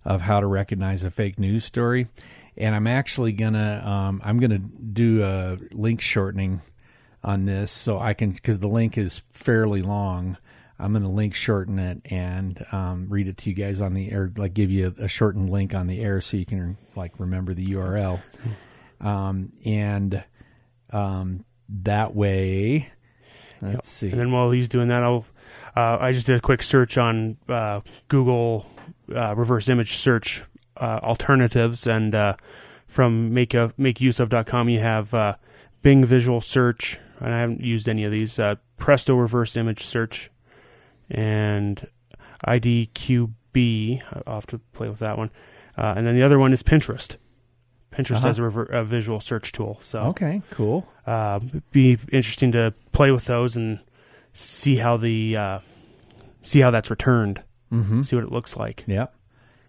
of 0.04 0.22
how 0.22 0.40
to 0.40 0.46
recognize 0.46 1.04
a 1.04 1.10
fake 1.10 1.38
news 1.38 1.64
story. 1.64 2.08
And 2.56 2.74
I'm 2.74 2.86
actually 2.86 3.32
gonna 3.32 3.82
um, 3.84 4.20
I'm 4.24 4.38
gonna 4.38 4.58
do 4.58 5.22
a 5.22 5.58
link 5.72 6.00
shortening 6.00 6.60
on 7.24 7.44
this 7.46 7.70
so 7.70 7.98
I 7.98 8.14
can 8.14 8.32
because 8.32 8.58
the 8.58 8.68
link 8.68 8.98
is 8.98 9.22
fairly 9.30 9.82
long. 9.82 10.36
I'm 10.78 10.92
going 10.92 11.02
to 11.04 11.08
link 11.08 11.34
shorten 11.34 11.78
it 11.78 12.00
and 12.06 12.64
um, 12.72 13.06
read 13.08 13.28
it 13.28 13.36
to 13.38 13.50
you 13.50 13.54
guys 13.54 13.80
on 13.80 13.94
the 13.94 14.10
air, 14.10 14.32
like 14.36 14.54
give 14.54 14.70
you 14.70 14.92
a, 14.98 15.04
a 15.04 15.08
shortened 15.08 15.50
link 15.50 15.74
on 15.74 15.86
the 15.86 16.00
air 16.00 16.20
so 16.20 16.36
you 16.36 16.46
can 16.46 16.76
like 16.96 17.18
remember 17.18 17.54
the 17.54 17.66
URL. 17.66 18.20
Um, 19.00 19.52
and 19.64 20.24
um, 20.90 21.44
that 21.68 22.14
way, 22.14 22.90
let's 23.62 23.88
see. 23.88 24.10
and 24.10 24.18
then 24.18 24.32
while 24.32 24.50
he's 24.50 24.68
doing 24.68 24.88
that 24.88 25.02
i'll 25.04 25.24
uh, 25.76 25.96
i 26.00 26.10
just 26.10 26.26
did 26.26 26.36
a 26.36 26.40
quick 26.40 26.62
search 26.62 26.98
on 26.98 27.36
uh, 27.48 27.80
google 28.08 28.66
uh, 29.14 29.34
reverse 29.36 29.68
image 29.68 29.96
search 29.96 30.44
uh, 30.78 30.98
alternatives 31.02 31.86
and 31.86 32.12
uh, 32.14 32.34
from 32.88 33.32
make 33.32 33.54
of 33.54 33.76
makeuseof.com 33.76 34.68
you 34.68 34.80
have 34.80 35.14
uh, 35.14 35.36
bing 35.82 36.04
visual 36.04 36.40
search 36.40 36.98
and 37.20 37.32
i 37.32 37.38
haven't 37.38 37.60
used 37.60 37.88
any 37.88 38.04
of 38.04 38.10
these 38.10 38.38
uh, 38.38 38.56
presto 38.78 39.14
reverse 39.14 39.56
image 39.56 39.84
search 39.86 40.30
and 41.10 41.86
idqb 42.46 44.02
i'll 44.26 44.34
have 44.34 44.46
to 44.46 44.58
play 44.72 44.88
with 44.88 44.98
that 44.98 45.18
one 45.18 45.30
uh, 45.78 45.94
and 45.96 46.06
then 46.06 46.14
the 46.14 46.22
other 46.22 46.38
one 46.38 46.52
is 46.52 46.62
pinterest 46.62 47.16
pinterest 47.92 48.16
Uh-huh. 48.18 48.26
has 48.28 48.38
a, 48.38 48.42
rever- 48.42 48.64
a 48.64 48.84
visual 48.84 49.20
search 49.20 49.52
tool 49.52 49.78
so 49.82 50.00
okay, 50.04 50.42
cool. 50.50 50.86
uh, 51.06 51.40
be 51.70 51.98
interesting 52.10 52.52
to 52.52 52.72
play 52.92 53.10
with 53.10 53.26
those 53.26 53.56
and 53.56 53.80
see 54.32 54.76
how 54.76 54.96
the 54.96 55.36
uh, 55.36 55.58
see 56.42 56.60
how 56.60 56.70
that's 56.70 56.90
returned, 56.90 57.42
Mm-hmm. 57.70 58.02
see 58.02 58.16
what 58.16 58.24
it 58.26 58.30
looks 58.32 58.54
like. 58.56 58.84
Yep. 58.86 59.14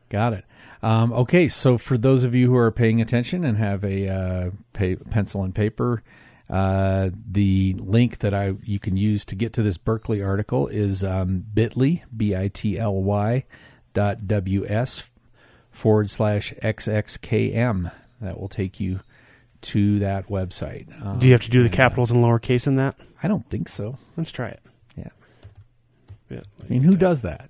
Got 0.09 0.33
it. 0.33 0.43
Um, 0.81 1.13
okay, 1.13 1.47
so 1.47 1.77
for 1.77 1.97
those 1.97 2.25
of 2.25 2.35
you 2.35 2.47
who 2.49 2.55
are 2.57 2.69
paying 2.71 2.99
attention 3.01 3.45
and 3.45 3.57
have 3.57 3.81
a 3.85 4.09
uh, 4.09 4.49
pay, 4.73 4.95
pencil 4.95 5.43
and 5.43 5.55
paper, 5.55 6.03
uh, 6.49 7.09
the 7.29 7.73
link 7.79 8.19
that 8.19 8.33
I 8.33 8.53
you 8.63 8.79
can 8.79 8.97
use 8.97 9.25
to 9.25 9.35
get 9.35 9.53
to 9.53 9.63
this 9.63 9.77
Berkeley 9.77 10.21
article 10.21 10.67
is 10.67 11.03
um, 11.03 11.45
bit.ly, 11.53 12.03
B-I-T-L-Y 12.15 13.45
dot 13.93 14.27
W-S 14.27 15.09
forward 15.71 16.09
slash 16.09 16.53
XXKM. 16.61 17.91
That 18.21 18.39
will 18.39 18.49
take 18.49 18.79
you 18.79 18.99
to 19.61 19.99
that 19.99 20.27
website. 20.27 20.87
Um, 21.05 21.19
Do 21.19 21.27
you 21.27 21.33
have 21.33 21.41
to 21.43 21.49
do 21.49 21.63
the 21.63 21.69
uh, 21.69 21.73
capitals 21.73 22.11
and 22.11 22.23
lowercase 22.23 22.67
in 22.67 22.75
that? 22.75 22.95
I 23.21 23.27
don't 23.27 23.49
think 23.49 23.69
so. 23.69 23.97
Let's 24.17 24.31
try 24.31 24.49
it. 24.49 24.61
Yeah. 24.97 25.07
Yeah. 26.29 26.41
I 26.63 26.67
mean, 26.67 26.81
who 26.81 26.95
does 26.97 27.21
that? 27.21 27.49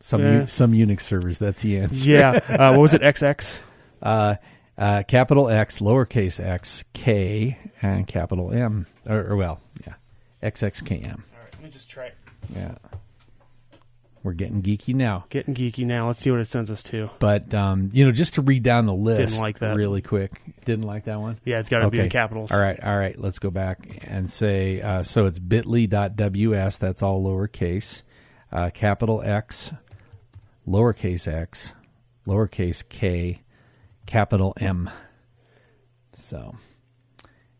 Some 0.00 0.20
Yeah. 0.20 0.40
U- 0.42 0.46
some 0.48 0.72
Unix 0.72 1.00
servers. 1.00 1.38
That's 1.38 1.62
the 1.62 1.78
answer. 1.78 2.08
Yeah. 2.08 2.30
Uh, 2.48 2.72
what 2.72 2.80
was 2.80 2.94
it? 2.94 3.00
XX. 3.02 3.58
Uh, 4.78 5.02
capital 5.06 5.48
X, 5.48 5.78
lowercase 5.78 6.44
x, 6.44 6.84
K, 6.92 7.58
and 7.82 8.06
capital 8.06 8.52
M. 8.52 8.86
Or, 9.08 9.32
or 9.32 9.36
well, 9.36 9.60
yeah, 9.86 9.94
XXKM. 10.42 11.04
All 11.06 11.10
right. 11.10 11.52
Let 11.54 11.62
me 11.62 11.70
just 11.70 11.88
try 11.88 12.06
it. 12.06 12.14
Yeah. 12.54 12.74
We're 14.22 14.32
getting 14.32 14.62
geeky 14.62 14.94
now. 14.94 15.26
Getting 15.28 15.54
geeky 15.54 15.84
now. 15.84 16.06
Let's 16.06 16.18
see 16.20 16.30
what 16.30 16.40
it 16.40 16.48
sends 16.48 16.70
us 16.70 16.82
to. 16.84 17.10
But, 17.18 17.52
um, 17.52 17.90
you 17.92 18.06
know, 18.06 18.10
just 18.10 18.34
to 18.34 18.42
read 18.42 18.62
down 18.62 18.86
the 18.86 18.94
list 18.94 19.34
Didn't 19.34 19.42
like 19.42 19.58
that. 19.58 19.76
really 19.76 20.00
quick. 20.00 20.40
Didn't 20.64 20.86
like 20.86 21.04
that 21.04 21.20
one? 21.20 21.38
Yeah, 21.44 21.58
it's 21.58 21.68
got 21.68 21.80
to 21.80 21.90
be 21.90 21.98
Okay. 21.98 22.06
the 22.06 22.10
capitals. 22.10 22.50
All 22.50 22.58
right, 22.58 22.82
all 22.82 22.96
right. 22.96 23.20
Let's 23.20 23.38
go 23.38 23.50
back 23.50 23.98
and 24.04 24.28
say 24.28 24.80
uh, 24.80 25.02
so 25.02 25.26
it's 25.26 25.38
bit.ly.ws. 25.38 26.78
That's 26.78 27.02
all 27.02 27.22
lowercase. 27.22 28.02
Uh, 28.50 28.70
capital 28.72 29.20
X, 29.22 29.72
lowercase 30.66 31.30
x, 31.30 31.74
lowercase 32.26 32.82
k, 32.88 33.42
capital 34.06 34.54
M. 34.58 34.90
So, 36.14 36.56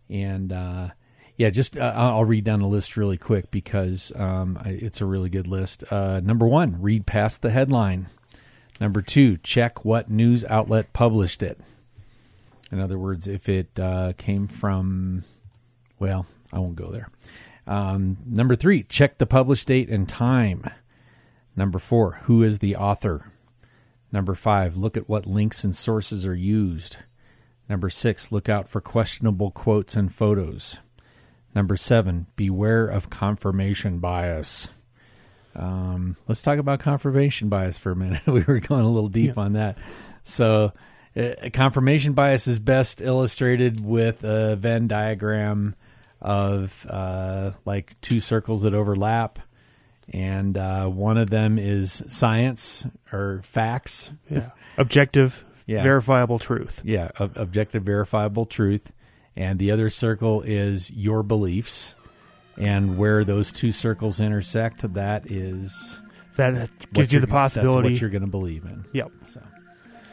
and 0.08 0.52
uh, 0.52 0.88
yeah, 1.36 1.50
just 1.50 1.76
uh, 1.76 1.92
I'll 1.94 2.24
read 2.24 2.44
down 2.44 2.60
the 2.60 2.66
list 2.66 2.96
really 2.96 3.16
quick 3.16 3.50
because 3.50 4.12
um, 4.14 4.58
it's 4.64 5.00
a 5.00 5.06
really 5.06 5.28
good 5.28 5.46
list. 5.46 5.84
Uh, 5.90 6.20
number 6.20 6.46
one, 6.46 6.80
read 6.80 7.06
past 7.06 7.42
the 7.42 7.50
headline. 7.50 8.08
Number 8.80 9.02
two, 9.02 9.36
check 9.38 9.84
what 9.84 10.10
news 10.10 10.44
outlet 10.44 10.92
published 10.92 11.42
it. 11.42 11.60
In 12.70 12.80
other 12.80 12.98
words, 12.98 13.26
if 13.26 13.48
it 13.48 13.78
uh, 13.78 14.14
came 14.16 14.48
from, 14.48 15.24
well, 15.98 16.26
I 16.52 16.58
won't 16.58 16.76
go 16.76 16.90
there. 16.90 17.08
Um, 17.66 18.18
number 18.26 18.56
three, 18.56 18.82
check 18.82 19.18
the 19.18 19.26
published 19.26 19.68
date 19.68 19.88
and 19.88 20.08
time. 20.08 20.68
Number 21.56 21.78
four, 21.78 22.20
who 22.24 22.42
is 22.42 22.58
the 22.58 22.76
author? 22.76 23.32
Number 24.14 24.36
five, 24.36 24.76
look 24.76 24.96
at 24.96 25.08
what 25.08 25.26
links 25.26 25.64
and 25.64 25.74
sources 25.74 26.24
are 26.24 26.36
used. 26.36 26.98
Number 27.68 27.90
six, 27.90 28.30
look 28.30 28.48
out 28.48 28.68
for 28.68 28.80
questionable 28.80 29.50
quotes 29.50 29.96
and 29.96 30.14
photos. 30.14 30.78
Number 31.52 31.76
seven, 31.76 32.28
beware 32.36 32.86
of 32.86 33.10
confirmation 33.10 33.98
bias. 33.98 34.68
Um, 35.56 36.16
let's 36.28 36.42
talk 36.42 36.60
about 36.60 36.78
confirmation 36.78 37.48
bias 37.48 37.76
for 37.76 37.90
a 37.90 37.96
minute. 37.96 38.24
we 38.28 38.42
were 38.42 38.60
going 38.60 38.84
a 38.84 38.88
little 38.88 39.08
deep 39.08 39.34
Yeah. 39.36 39.42
on 39.42 39.52
that. 39.54 39.78
So, 40.22 40.72
uh, 41.16 41.50
confirmation 41.52 42.12
bias 42.12 42.46
is 42.46 42.60
best 42.60 43.00
illustrated 43.00 43.84
with 43.84 44.22
a 44.22 44.54
Venn 44.54 44.86
diagram 44.86 45.74
of 46.20 46.86
uh, 46.88 47.50
like 47.64 48.00
two 48.00 48.20
circles 48.20 48.62
that 48.62 48.74
overlap, 48.74 49.40
and 50.12 50.56
uh, 50.56 50.86
one 50.86 51.16
of 51.18 51.30
them 51.30 51.58
is 51.58 52.02
science 52.08 52.86
or 53.12 53.40
facts. 53.42 54.10
Yeah. 54.30 54.50
Objective, 54.78 55.44
Yeah. 55.66 55.82
verifiable 55.82 56.38
truth. 56.38 56.82
Yeah, 56.84 57.10
ob- 57.18 57.36
objective, 57.36 57.82
verifiable 57.84 58.46
truth. 58.46 58.92
And 59.36 59.58
the 59.58 59.70
other 59.70 59.90
circle 59.90 60.42
is 60.42 60.90
your 60.90 61.22
beliefs. 61.22 61.94
And 62.56 62.96
where 62.98 63.24
those 63.24 63.50
two 63.50 63.72
circles 63.72 64.20
intersect, 64.20 64.92
that 64.94 65.28
is 65.30 66.00
That 66.36 66.70
gives 66.92 67.12
you 67.12 67.18
the 67.18 67.26
possibility. 67.26 67.88
That's 67.88 67.94
what 67.96 68.00
you're 68.00 68.10
going 68.10 68.22
to 68.22 68.28
believe 68.30 68.64
in. 68.64 68.84
Yep. 68.92 69.10
So, 69.24 69.42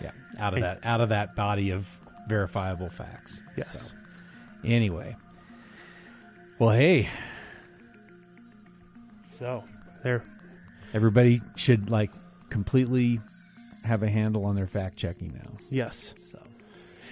yeah, 0.01 0.12
out 0.39 0.54
of 0.54 0.58
Hey. 0.58 0.62
that, 0.62 0.80
out 0.84 1.01
of 1.01 1.10
that 1.10 1.36
body 1.36 1.69
of 1.69 1.99
verifiable 2.27 2.89
facts. 2.89 3.39
Yes. 3.58 3.89
So, 3.89 3.95
anyway, 4.67 5.15
well, 6.58 6.71
hey, 6.75 7.10
So 9.38 9.63
there. 10.04 10.24
everybody 10.94 11.40
should 11.58 11.90
like 11.90 12.12
completely 12.50 13.20
have 13.86 14.04
a 14.04 14.10
handle 14.10 14.46
on 14.46 14.56
their 14.56 14.68
fact 14.68 14.98
checking 14.98 15.30
now. 15.34 15.52
Yes. 15.70 16.14
So, 16.18 16.40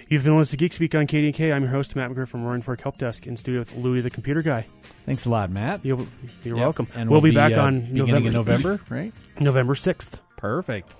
You've 0.08 0.24
been 0.24 0.36
listening 0.36 0.58
to 0.58 0.64
Geek 0.64 0.72
Speak 0.72 0.94
on 0.96 1.06
KDK. 1.06 1.54
I'm 1.54 1.62
your 1.62 1.70
host, 1.70 1.94
Matt 1.94 2.10
McBrayer 2.10 2.26
from 2.26 2.42
Roaring 2.42 2.62
Fork 2.62 2.82
Help 2.82 2.98
Desk 2.98 3.26
in 3.28 3.36
studio 3.36 3.60
with 3.60 3.76
Louis 3.76 4.00
the 4.00 4.10
Computer 4.10 4.42
Guy. 4.42 4.66
thanks 5.06 5.24
a 5.24 5.30
lot, 5.30 5.50
Matt. 5.50 5.84
You'll, 5.84 6.04
you're 6.42 6.56
Yep. 6.56 6.64
welcome. 6.64 6.86
And 6.96 7.08
we'll, 7.08 7.20
be, 7.20 7.30
back 7.30 7.52
uh, 7.52 7.60
on 7.62 7.80
beginning 7.80 8.24
November, 8.32 8.72
of 8.72 8.78
November, 8.80 8.80
right? 8.90 9.12
November 9.38 9.74
6th. 9.74 10.18
Perfect. 10.36 10.90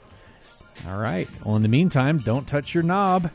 All 0.88 0.96
right. 0.98 1.28
Well, 1.44 1.56
in 1.56 1.62
the 1.62 1.68
meantime, 1.68 2.18
don't 2.18 2.46
touch 2.46 2.72
your 2.72 2.84
knob. 2.84 3.32